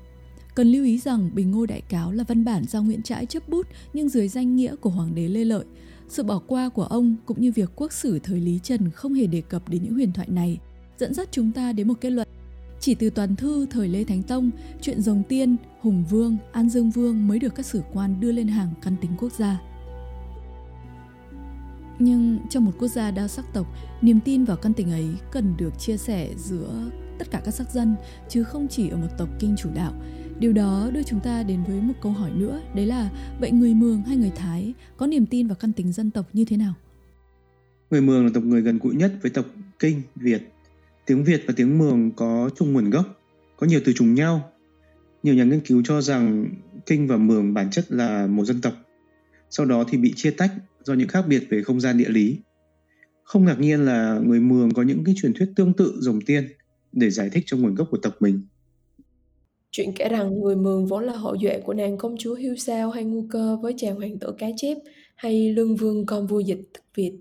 [0.55, 3.49] Cần lưu ý rằng Bình Ngô Đại Cáo là văn bản do Nguyễn Trãi chấp
[3.49, 5.65] bút nhưng dưới danh nghĩa của Hoàng đế Lê Lợi.
[6.09, 9.27] Sự bỏ qua của ông cũng như việc quốc sử thời Lý Trần không hề
[9.27, 10.59] đề cập đến những huyền thoại này,
[10.99, 12.29] dẫn dắt chúng ta đến một kết luận.
[12.81, 16.91] Chỉ từ toàn thư thời Lê Thánh Tông, chuyện Rồng Tiên, Hùng Vương, An Dương
[16.91, 19.61] Vương mới được các sử quan đưa lên hàng căn tính quốc gia.
[21.99, 23.67] Nhưng trong một quốc gia đa sắc tộc,
[24.03, 27.71] niềm tin vào căn tình ấy cần được chia sẻ giữa tất cả các sắc
[27.71, 27.97] dân
[28.29, 29.93] chứ không chỉ ở một tộc kinh chủ đạo.
[30.39, 33.75] Điều đó đưa chúng ta đến với một câu hỏi nữa, đấy là vậy người
[33.75, 36.75] Mường hay người Thái có niềm tin vào căn tính dân tộc như thế nào?
[37.91, 39.47] Người Mường là tộc người gần gũi nhất với tộc
[39.79, 40.54] Kinh, Việt.
[41.07, 43.07] Tiếng Việt và tiếng Mường có chung nguồn gốc,
[43.57, 44.53] có nhiều từ trùng nhau.
[45.23, 46.47] Nhiều nhà nghiên cứu cho rằng
[46.87, 48.73] Kinh và Mường bản chất là một dân tộc.
[49.51, 50.51] Sau đó thì bị chia tách
[50.85, 52.39] do những khác biệt về không gian địa lý.
[53.25, 56.49] Không ngạc nhiên là người Mường có những cái truyền thuyết tương tự rồng tiên
[56.93, 58.43] để giải thích cho nguồn gốc của tộc mình.
[59.71, 62.91] Chuyện kể rằng người Mường vốn là hậu duệ của nàng công chúa Hiêu Sao
[62.91, 64.77] hay Ngu Cơ với chàng hoàng tử Cá Chép
[65.17, 67.13] hay Lương Vương con vua dịch thực Việt.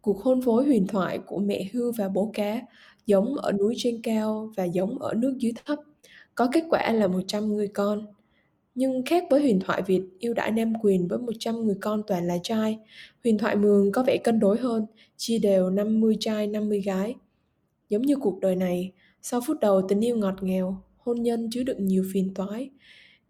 [0.00, 2.60] Cuộc hôn phối huyền thoại của mẹ Hưu và bố cá
[3.06, 5.78] giống ở núi trên cao và giống ở nước dưới thấp.
[6.34, 8.06] Có kết quả là 100 người con.
[8.74, 12.26] Nhưng khác với huyền thoại Việt yêu đãi nam quyền với 100 người con toàn
[12.26, 12.78] là trai,
[13.24, 14.86] huyền thoại Mường có vẻ cân đối hơn,
[15.16, 17.14] chia đều 50 trai 50 gái.
[17.88, 18.92] Giống như cuộc đời này,
[19.22, 22.70] sau phút đầu tình yêu ngọt ngào, hôn nhân chứa đựng nhiều phiền toái,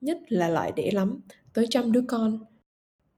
[0.01, 1.20] nhất là lại để lắm,
[1.55, 2.39] tới trăm đứa con.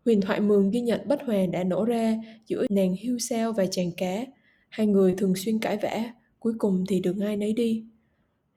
[0.04, 2.14] Huyền thoại Mường ghi nhận bất hòa đã nổ ra
[2.46, 4.24] giữa nàng hưu sao và chàng cá.
[4.68, 6.04] Hai người thường xuyên cãi vã,
[6.44, 7.84] cuối cùng thì được ai nấy đi.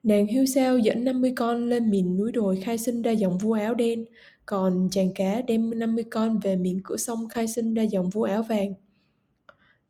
[0.02, 3.52] Nàng hưu sao dẫn 50 con lên miền núi đồi khai sinh ra dòng vua
[3.52, 4.04] áo đen,
[4.46, 8.22] còn chàng cá đem 50 con về miền cửa sông khai sinh ra dòng vua
[8.22, 8.74] áo vàng.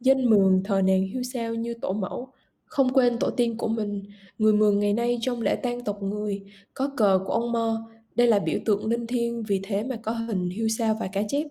[0.01, 2.33] Dân Mường thờ nàng hưu sao như tổ mẫu,
[2.65, 4.03] không quên tổ tiên của mình,
[4.39, 6.45] người Mường ngày nay trong lễ tang tộc người
[6.75, 10.13] có cờ của ông Mo, đây là biểu tượng linh thiêng vì thế mà có
[10.13, 11.47] hình hưu sao và cá chép.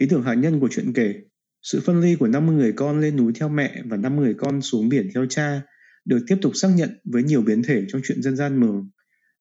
[0.00, 1.14] Ý tưởng hạt nhân của chuyện kể,
[1.64, 4.62] sự phân ly của 50 người con lên núi theo mẹ và 50 người con
[4.62, 5.62] xuống biển theo cha
[6.04, 8.90] được tiếp tục xác nhận với nhiều biến thể trong chuyện dân gian Mường,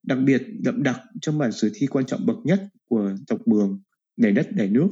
[0.04, 3.82] đặc biệt đậm đặc trong bản sử thi quan trọng bậc nhất của tộc Mường,
[4.18, 4.90] đẻ đất đẻ nước.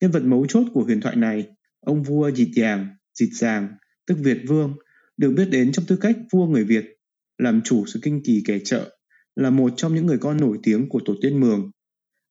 [0.00, 1.46] Nhân vật mấu chốt của huyền thoại này,
[1.80, 3.68] ông vua Dịt Giàng, Dịt Giàng,
[4.06, 4.76] tức Việt Vương,
[5.16, 6.84] được biết đến trong tư cách vua người Việt,
[7.38, 8.96] làm chủ sự kinh kỳ kẻ trợ,
[9.36, 11.70] là một trong những người con nổi tiếng của tổ tiên Mường.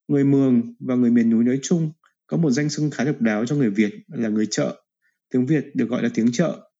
[0.08, 1.92] Người Mường và người miền núi nói chung
[2.32, 4.82] có một danh xưng khá độc đáo cho người Việt là người chợ
[5.30, 6.70] Tiếng Việt được gọi là tiếng chợ.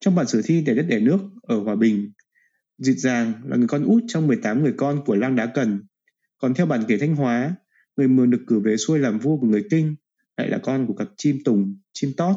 [0.00, 2.12] Trong bản sử thi để đất để nước ở Hòa Bình,
[2.78, 5.82] Dịt Giàng là người con út trong 18 người con của Lang Đá Cần.
[6.38, 7.54] Còn theo bản kể Thanh Hóa,
[7.96, 9.94] người Mường được cử về xuôi làm vua của người Kinh,
[10.36, 12.36] lại là con của cặp chim tùng, chim tót.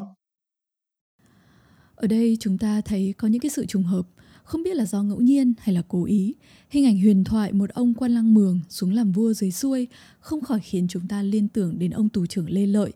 [1.95, 4.03] Ở đây chúng ta thấy có những cái sự trùng hợp,
[4.45, 6.35] không biết là do ngẫu nhiên hay là cố ý.
[6.69, 9.87] Hình ảnh huyền thoại một ông quan lang mường xuống làm vua dưới xuôi
[10.19, 12.91] không khỏi khiến chúng ta liên tưởng đến ông tù trưởng Lê Lợi,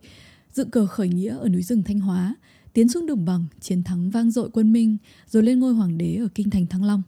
[0.53, 2.35] dựng cờ khởi nghĩa ở núi rừng Thanh Hóa,
[2.73, 4.97] tiến xuống đồng bằng, chiến thắng vang dội quân Minh,
[5.27, 7.01] rồi lên ngôi hoàng đế ở kinh thành Thăng Long.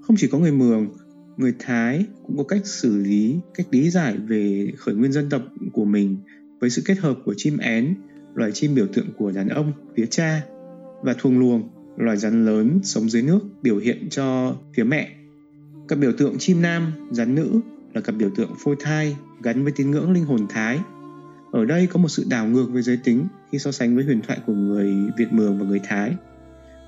[0.00, 0.88] Không chỉ có người Mường,
[1.36, 5.42] người Thái cũng có cách xử lý, cách lý giải về khởi nguyên dân tộc
[5.72, 6.16] của mình
[6.60, 7.94] với sự kết hợp của chim én,
[8.34, 10.42] loài chim biểu tượng của đàn ông phía cha
[11.02, 15.10] và thuồng luồng loài rắn lớn sống dưới nước biểu hiện cho phía mẹ.
[15.88, 17.60] Các biểu tượng chim nam, rắn nữ
[17.92, 20.80] là cặp biểu tượng phôi thai gắn với tín ngưỡng linh hồn Thái.
[21.52, 24.20] Ở đây có một sự đảo ngược về giới tính khi so sánh với huyền
[24.26, 26.14] thoại của người Việt Mường và người Thái.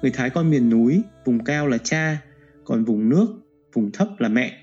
[0.02, 2.22] Người Thái coi miền núi, vùng cao là cha,
[2.64, 3.26] còn vùng nước,
[3.72, 4.58] vùng thấp là mẹ.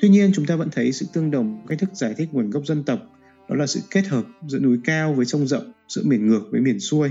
[0.00, 2.66] Tuy nhiên chúng ta vẫn thấy sự tương đồng cách thức giải thích nguồn gốc
[2.66, 2.98] dân tộc
[3.48, 6.60] đó là sự kết hợp giữa núi cao với sông rộng, giữa miền ngược với
[6.60, 7.10] miền xuôi.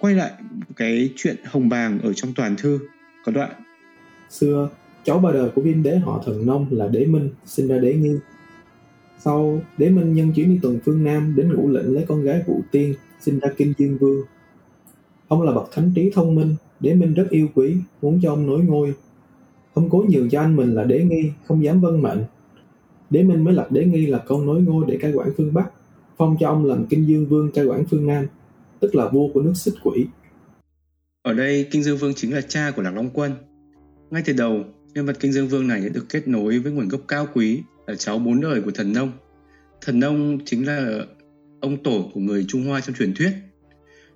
[0.00, 0.32] Quay lại
[0.76, 2.78] cái chuyện hồng bàng ở trong toàn thư,
[3.24, 3.50] có đoạn.
[4.30, 4.68] Xưa,
[5.04, 7.94] cháu ba đời của viên đế họ thần nông là đế minh, sinh ra đế
[7.94, 8.16] nghi.
[9.18, 12.42] Sau, đế minh nhân chuyến đi tuần phương Nam đến ngũ lĩnh lấy con gái
[12.46, 14.22] Vũ Tiên, sinh ra Kinh Dương Vương.
[15.28, 18.46] Ông là bậc thánh trí thông minh, đế minh rất yêu quý, muốn cho ông
[18.46, 18.94] nối ngôi.
[19.74, 22.24] Ông cố nhường cho anh mình là đế nghi, không dám vân mệnh.
[23.10, 25.70] Đế minh mới lập đế nghi là con nối ngôi để cai quản phương Bắc,
[26.16, 28.26] phong cho ông làm Kinh Dương Vương cai quản phương Nam,
[28.80, 30.06] tức là vua của nước xích quỷ.
[31.22, 33.32] Ở đây, Kinh Dương Vương chính là cha của Lạc Long Quân.
[34.10, 34.64] Ngay từ đầu,
[34.94, 37.62] nhân vật Kinh Dương Vương này đã được kết nối với nguồn gốc cao quý
[37.86, 39.12] là cháu bốn đời của thần nông.
[39.80, 41.04] Thần nông chính là
[41.60, 43.30] ông tổ của người Trung Hoa trong truyền thuyết.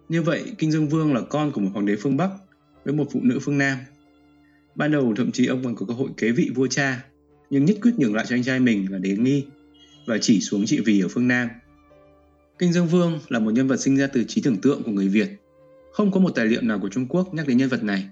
[0.09, 2.31] Như vậy, Kinh Dương Vương là con của một hoàng đế phương Bắc
[2.85, 3.79] với một phụ nữ phương Nam.
[4.75, 7.05] Ban đầu thậm chí ông còn có cơ hội kế vị vua cha,
[7.51, 9.45] nhưng nhất quyết nhường lại cho anh trai mình là đế nghi
[10.07, 11.49] và chỉ xuống trị vì ở phương Nam.
[12.59, 15.09] Kinh Dương Vương là một nhân vật sinh ra từ trí tưởng tượng của người
[15.09, 15.29] Việt.
[15.93, 18.09] Không có một tài liệu nào của Trung Quốc nhắc đến nhân vật này.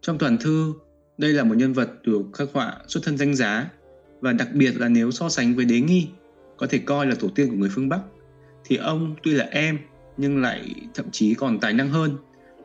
[0.00, 0.72] Trong toàn thư,
[1.18, 3.70] đây là một nhân vật được khắc họa xuất thân danh giá
[4.20, 6.08] và đặc biệt là nếu so sánh với đế nghi,
[6.56, 8.00] có thể coi là tổ tiên của người phương Bắc,
[8.64, 9.78] thì ông tuy là em
[10.16, 12.16] nhưng lại thậm chí còn tài năng hơn,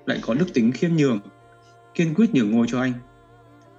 [0.06, 1.20] lại có đức tính khiêm nhường,
[1.96, 2.94] kiên quyết nhường ngôi cho anh.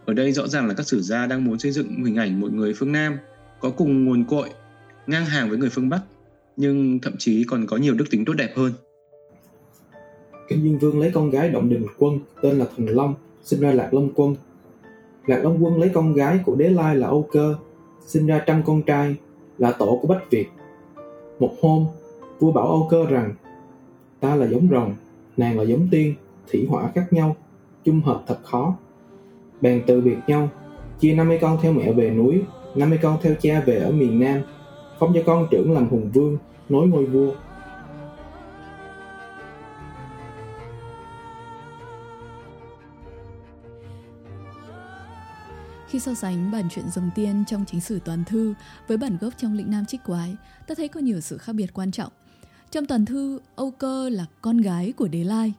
[0.04, 2.52] Ở đây rõ ràng là các sử gia đang muốn xây dựng hình ảnh một
[2.52, 3.16] người phương Nam
[3.60, 4.48] có cùng nguồn cội,
[5.06, 6.00] ngang hàng với người phương Bắc,
[6.58, 8.72] nhưng thậm chí còn có nhiều đức tính tốt đẹp hơn.
[10.48, 13.72] Kinh Dương Vương lấy con gái Động Đình Quân tên là Thần Long, sinh ra
[13.72, 14.34] Lạc Long Quân.
[15.26, 17.54] Lạc Long Quân lấy con gái của đế lai là Âu Cơ,
[18.06, 19.16] sinh ra trăm con trai,
[19.58, 20.46] là tổ của Bách Việt.
[21.38, 21.86] Một hôm,
[22.38, 23.34] vua bảo Âu Cơ rằng
[24.20, 24.94] ta là giống rồng,
[25.36, 26.14] nàng là giống tiên,
[26.52, 27.36] thủy hỏa khác nhau,
[27.84, 28.76] chung hợp thật khó.
[29.60, 30.48] Bèn từ biệt nhau,
[31.00, 32.42] chia 50 con theo mẹ về núi,
[32.74, 34.42] 50 con theo cha về ở miền Nam,
[34.98, 36.38] phong cho con trưởng làm hùng vương,
[36.68, 37.34] nối ngôi vua.
[45.88, 48.54] Khi so sánh bản truyện rồng tiên trong chính sử toàn thư
[48.88, 50.36] với bản gốc trong lĩnh Nam Trích Quái,
[50.66, 52.12] ta thấy có nhiều sự khác biệt quan trọng.
[52.70, 55.52] Trong toàn thư, Âu Cơ là con gái của Đế Lai.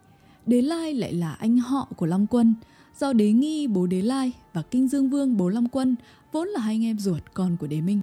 [0.46, 2.54] Đế Lai lại là anh họ của Long Quân.
[3.00, 5.96] Do Đế Nghi bố Đế Lai và Kinh Dương Vương bố Long Quân
[6.32, 8.02] vốn là hai anh em ruột con của Đế Minh.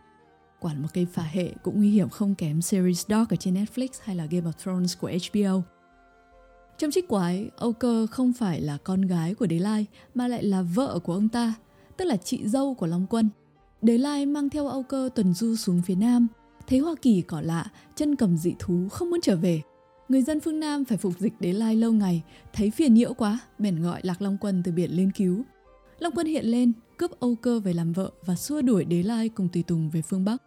[0.67, 3.89] Quản một cây phả hệ cũng nguy hiểm không kém series Dark ở trên Netflix
[4.03, 5.62] hay là Game of Thrones của HBO.
[6.79, 10.43] Trong trích quái, Âu Cơ không phải là con gái của Đế Lai mà lại
[10.43, 11.55] là vợ của ông ta,
[11.97, 13.29] tức là chị dâu của Long Quân.
[13.83, 16.27] Đế Lai mang theo Âu Cơ tuần du xuống phía Nam,
[16.67, 19.62] thấy Hoa Kỳ cỏ lạ, chân cầm dị thú không muốn trở về.
[20.09, 23.39] Người dân phương Nam phải phục dịch Đế Lai lâu ngày, thấy phiền nhiễu quá,
[23.59, 25.45] bèn gọi Lạc Long Quân từ biển lên cứu.
[25.99, 29.29] Long Quân hiện lên, cướp Âu Cơ về làm vợ và xua đuổi Đế Lai
[29.29, 30.43] cùng tùy tùng về phương Bắc.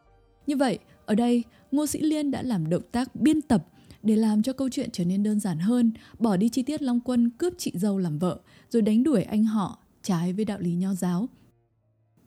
[0.49, 3.67] Như vậy, ở đây, Ngô Sĩ Liên đã làm động tác biên tập
[4.03, 6.99] để làm cho câu chuyện trở nên đơn giản hơn, bỏ đi chi tiết Long
[6.99, 8.39] Quân cướp chị dâu làm vợ,
[8.69, 11.29] rồi đánh đuổi anh họ trái với đạo lý nho giáo.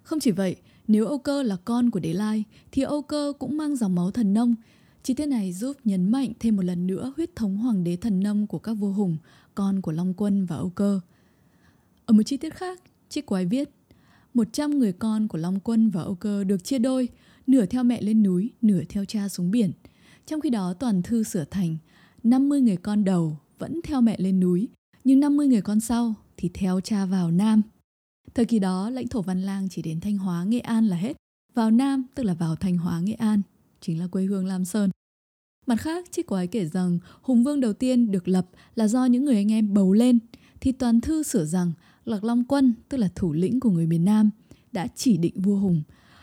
[0.03, 0.57] Không chỉ vậy,
[0.89, 4.11] nếu Âu Cơ là con của Đế Lai, thì Âu Cơ cũng mang dòng máu
[4.11, 4.55] thần nông.
[5.03, 8.23] Chi tiết này giúp nhấn mạnh thêm một lần nữa huyết thống hoàng đế thần
[8.23, 9.17] nông của các vua hùng,
[9.55, 11.01] con của Long Quân và Âu Cơ.
[12.07, 13.71] Ở một chi tiết khác, Trích Quái viết,
[14.35, 17.09] 100 người con của Long Quân và Âu Cơ được chia đôi,
[17.47, 19.73] nửa theo mẹ lên núi, nửa theo cha xuống biển.
[20.27, 21.77] Trong khi đó toàn thư sửa thành
[22.23, 24.69] 50 người con đầu vẫn theo mẹ lên núi,
[25.05, 27.63] nhưng 50 người con sau thì theo cha vào Nam.
[28.35, 31.17] Thời kỳ đó, lãnh thổ Văn Lang chỉ đến Thanh Hóa, Nghệ An là hết.
[31.55, 33.43] Vào Nam tức là vào Thanh Hóa, Nghệ An,
[33.81, 34.91] chính là quê hương Lam Sơn.
[35.67, 39.25] Mặt khác, Trích Quái kể rằng Hùng Vương đầu tiên được lập là do những
[39.25, 40.19] người anh em bầu lên,
[40.61, 41.73] thì toàn thư sửa rằng
[42.05, 44.31] Lạc Long Quân, tức là thủ lĩnh của người miền Nam,
[44.73, 45.83] đã chỉ định vua Hùng.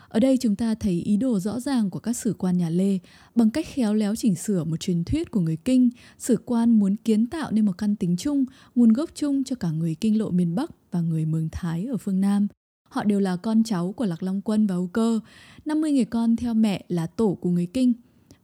[0.10, 2.99] Ở đây chúng ta thấy ý đồ rõ ràng của các sử quan nhà Lê
[3.36, 6.95] bằng cách khéo léo chỉnh sửa một truyền thuyết của người Kinh, sử quan muốn
[6.95, 8.45] kiến tạo nên một căn tính chung,
[8.76, 11.97] nguồn gốc chung cho cả người Kinh lộ miền Bắc và người Mường Thái ở
[11.97, 12.47] phương Nam.
[12.89, 15.20] Họ đều là con cháu của Lạc Long Quân và Âu Cơ.
[15.66, 17.93] 50 người con theo mẹ là tổ của người Kinh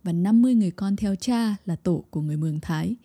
[0.03, 2.95] và 50 người con theo cha là tổ của người Mường Thái.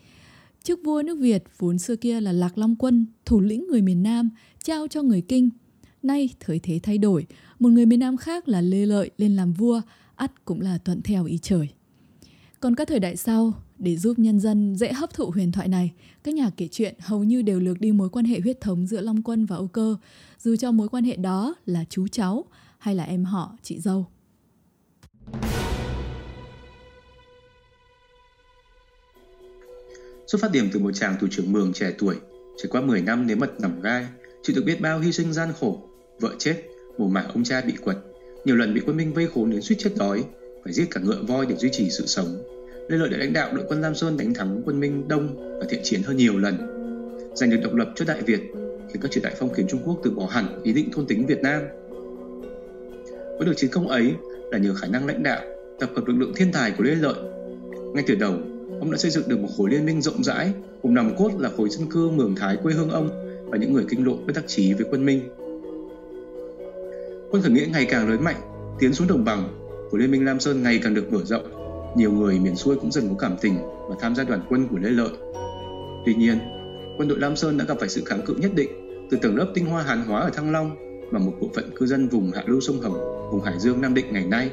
[0.62, 4.02] Chức vua nước Việt vốn xưa kia là Lạc Long Quân, thủ lĩnh người miền
[4.02, 4.30] Nam,
[4.64, 5.50] trao cho người Kinh.
[6.02, 7.26] Nay thời thế thay đổi,
[7.58, 9.80] một người miền Nam khác là Lê Lợi lên làm vua,
[10.14, 11.68] ắt cũng là thuận theo ý trời.
[12.60, 15.92] Còn các thời đại sau, để giúp nhân dân dễ hấp thụ huyền thoại này,
[16.24, 19.00] các nhà kể chuyện hầu như đều lược đi mối quan hệ huyết thống giữa
[19.00, 19.96] Long Quân và Âu Cơ,
[20.38, 22.44] dù cho mối quan hệ đó là chú cháu
[22.78, 24.06] hay là em họ, chị dâu.
[30.26, 32.16] Xuất phát điểm từ một chàng thủ trưởng mường trẻ tuổi,
[32.56, 34.06] trải qua 10 năm nếm mật nằm gai,
[34.42, 35.89] chịu được biết bao hy sinh gian khổ,
[36.20, 36.56] vợ chết,
[36.98, 37.96] mồ mả ông cha bị quật,
[38.44, 40.24] nhiều lần bị quân Minh vây khốn đến suýt chết đói,
[40.64, 42.42] phải giết cả ngựa voi để duy trì sự sống.
[42.88, 45.66] Lê Lợi đã lãnh đạo đội quân Lam Sơn đánh thắng quân Minh Đông và
[45.68, 46.56] thiện chiến hơn nhiều lần,
[47.34, 48.40] giành được độc lập cho Đại Việt,
[48.88, 51.26] khiến các triều đại phong kiến Trung Quốc từ bỏ hẳn ý định thôn tính
[51.26, 51.62] Việt Nam.
[53.38, 54.12] Với được chiến công ấy
[54.50, 55.40] là nhờ khả năng lãnh đạo,
[55.78, 57.14] tập hợp lực lượng thiên tài của Lê Lợi.
[57.94, 58.34] Ngay từ đầu,
[58.80, 60.52] ông đã xây dựng được một khối liên minh rộng rãi,
[60.82, 63.10] cùng nòng cốt là khối dân cư Mường Thái quê hương ông
[63.46, 65.20] và những người kinh lộ bất đắc chí với quân Minh.
[67.30, 68.36] Quân khởi nghĩa ngày càng lớn mạnh,
[68.78, 69.48] tiến xuống đồng bằng,
[69.90, 71.42] của Liên minh Lam Sơn ngày càng được mở rộng.
[71.96, 73.58] Nhiều người miền xuôi cũng dần có cảm tình
[73.88, 75.10] và tham gia đoàn quân của Lê Lợi.
[76.06, 76.38] Tuy nhiên,
[76.98, 78.68] quân đội Lam Sơn đã gặp phải sự kháng cự nhất định
[79.10, 80.70] từ tầng lớp tinh hoa Hàn hóa ở Thăng Long
[81.10, 83.94] và một bộ phận cư dân vùng hạ lưu sông Hồng, vùng Hải Dương Nam
[83.94, 84.50] Định ngày nay.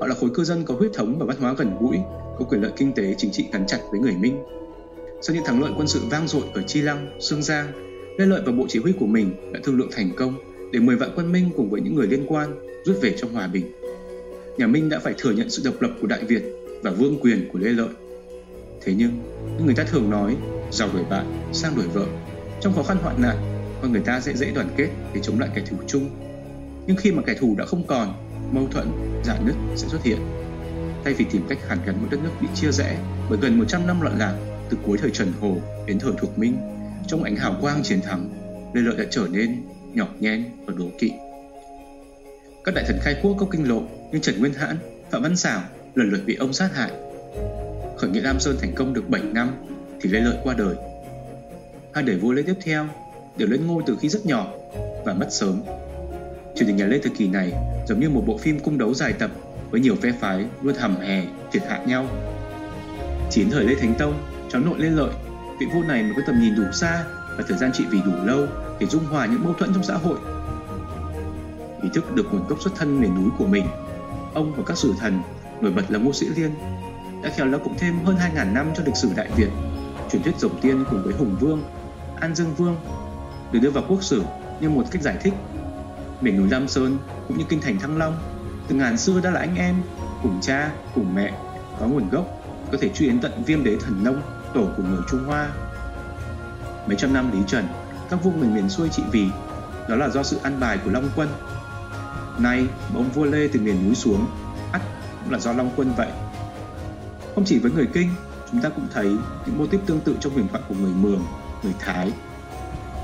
[0.00, 1.96] Họ là khối cư dân có huyết thống và văn hóa gần gũi,
[2.38, 4.36] có quyền lợi kinh tế chính trị gắn chặt với người Minh.
[5.20, 7.66] Sau những thắng lợi quân sự vang dội ở Chi Lăng, Sương Giang,
[8.18, 10.96] Lê Lợi và bộ chỉ huy của mình đã thương lượng thành công để 10
[10.96, 12.54] vạn quân Minh cùng với những người liên quan
[12.84, 13.72] rút về trong hòa bình.
[14.58, 16.42] Nhà Minh đã phải thừa nhận sự độc lập của Đại Việt
[16.82, 17.88] và vương quyền của Lê Lợi.
[18.84, 19.10] Thế nhưng,
[19.58, 20.36] như người ta thường nói,
[20.70, 22.06] giàu đổi bạn, sang đổi vợ.
[22.60, 23.36] Trong khó khăn hoạn nạn,
[23.82, 26.10] con người ta sẽ dễ đoàn kết để chống lại kẻ thù chung.
[26.86, 28.12] Nhưng khi mà kẻ thù đã không còn,
[28.52, 28.88] mâu thuẫn,
[29.24, 30.18] dạn nứt sẽ xuất hiện.
[31.04, 32.98] Thay vì tìm cách hàn gắn một đất nước bị chia rẽ
[33.30, 34.36] bởi gần 100 năm loạn lạc
[34.70, 35.56] từ cuối thời Trần Hồ
[35.86, 36.56] đến thời Thuộc Minh,
[37.06, 38.28] trong ánh hào quang chiến thắng,
[38.74, 39.62] Lê Lợi đã trở nên
[39.94, 41.12] nhỏ nhen và đố kỵ.
[42.64, 43.82] Các đại thần khai quốc có kinh lộ
[44.12, 44.76] như Trần Nguyên Hãn,
[45.10, 45.62] Phạm Văn Xảo
[45.94, 46.90] lần lượt bị ông sát hại.
[47.96, 49.50] Khởi nghĩa Lam Sơn thành công được 7 năm
[50.00, 50.74] thì Lê Lợi qua đời.
[51.92, 52.86] Hai đời vua Lê tiếp theo
[53.36, 54.52] đều lên ngôi từ khi rất nhỏ
[55.04, 55.62] và mất sớm.
[56.54, 57.52] Triều đình nhà Lê thời kỳ này
[57.88, 59.30] giống như một bộ phim cung đấu dài tập
[59.70, 61.22] với nhiều phe phái luôn hầm hè
[61.52, 62.06] thiệt hại nhau.
[63.30, 65.10] Chín thời Lê Thánh Tông, cháu nội Lê Lợi,
[65.60, 67.04] vị vua này mới có tầm nhìn đủ xa
[67.38, 68.46] và thời gian trị vì đủ lâu
[68.80, 70.18] để dung hòa những mâu thuẫn trong xã hội
[71.84, 73.66] ý thức được nguồn gốc xuất thân miền núi của mình.
[74.34, 75.22] Ông và các sử thần,
[75.60, 76.54] nổi bật là Ngô Sĩ Liên,
[77.22, 79.48] đã khéo léo cộng thêm hơn 2.000 năm cho lịch sử Đại Việt.
[80.10, 81.62] Truyền thuyết rồng tiên cùng với Hùng Vương,
[82.20, 82.76] An Dương Vương
[83.52, 84.22] được đưa vào quốc sử
[84.60, 85.34] như một cách giải thích.
[86.20, 86.98] Miền núi Lam Sơn
[87.28, 88.16] cũng như kinh thành Thăng Long,
[88.68, 89.74] từ ngàn xưa đã là anh em,
[90.22, 91.32] cùng cha, cùng mẹ,
[91.80, 92.26] có nguồn gốc,
[92.72, 94.22] có thể truy đến tận viêm đế thần nông,
[94.54, 95.52] tổ của người Trung Hoa.
[96.86, 97.64] Mấy trăm năm Lý Trần,
[98.10, 99.28] các vua mình miền xuôi trị vì,
[99.88, 101.28] đó là do sự an bài của Long Quân
[102.38, 104.26] Nay, ông vua Lê từ miền núi xuống,
[104.72, 104.82] ắt
[105.22, 106.08] cũng là do Long Quân vậy.
[107.34, 108.08] Không chỉ với người Kinh,
[108.52, 109.06] chúng ta cũng thấy
[109.46, 111.24] những mô típ tương tự trong huyền thoại của người Mường,
[111.62, 112.12] người Thái.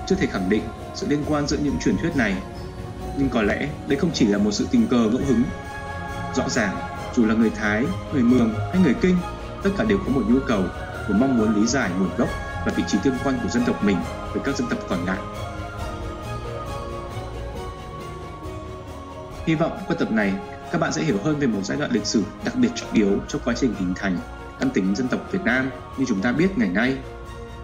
[0.07, 0.63] Chưa thể khẳng định
[0.95, 2.37] sự liên quan giữa những truyền thuyết này,
[3.19, 5.43] nhưng có lẽ đây không chỉ là một sự tình cờ ngẫu hứng.
[6.35, 6.77] Rõ ràng,
[7.17, 9.17] dù là người Thái, người Mường hay người Kinh,
[9.63, 10.63] tất cả đều có một nhu cầu,
[11.09, 12.29] một mong muốn lý giải nguồn gốc
[12.67, 13.97] và vị trí tương quan của dân tộc mình
[14.33, 15.19] với các dân tộc còn lại.
[19.47, 20.35] Hy vọng qua tập này,
[20.73, 23.19] các bạn sẽ hiểu hơn về một giai đoạn lịch sử đặc biệt trọng yếu
[23.29, 24.19] trong quá trình hình thành
[24.61, 26.99] căn tính dân tộc Việt Nam như chúng ta biết ngày nay.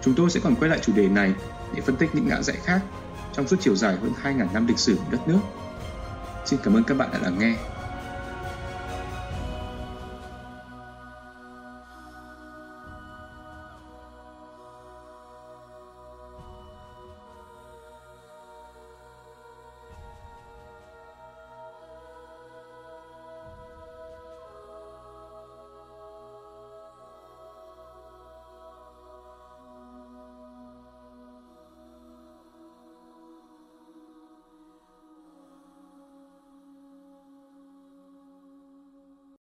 [0.03, 1.35] Chúng tôi sẽ còn quay lại chủ đề này
[1.75, 2.81] để phân tích những ngã rẽ khác
[3.33, 5.41] trong suốt chiều dài hơn 2.000 năm lịch sử của đất nước.
[6.45, 7.55] Xin cảm ơn các bạn đã lắng nghe.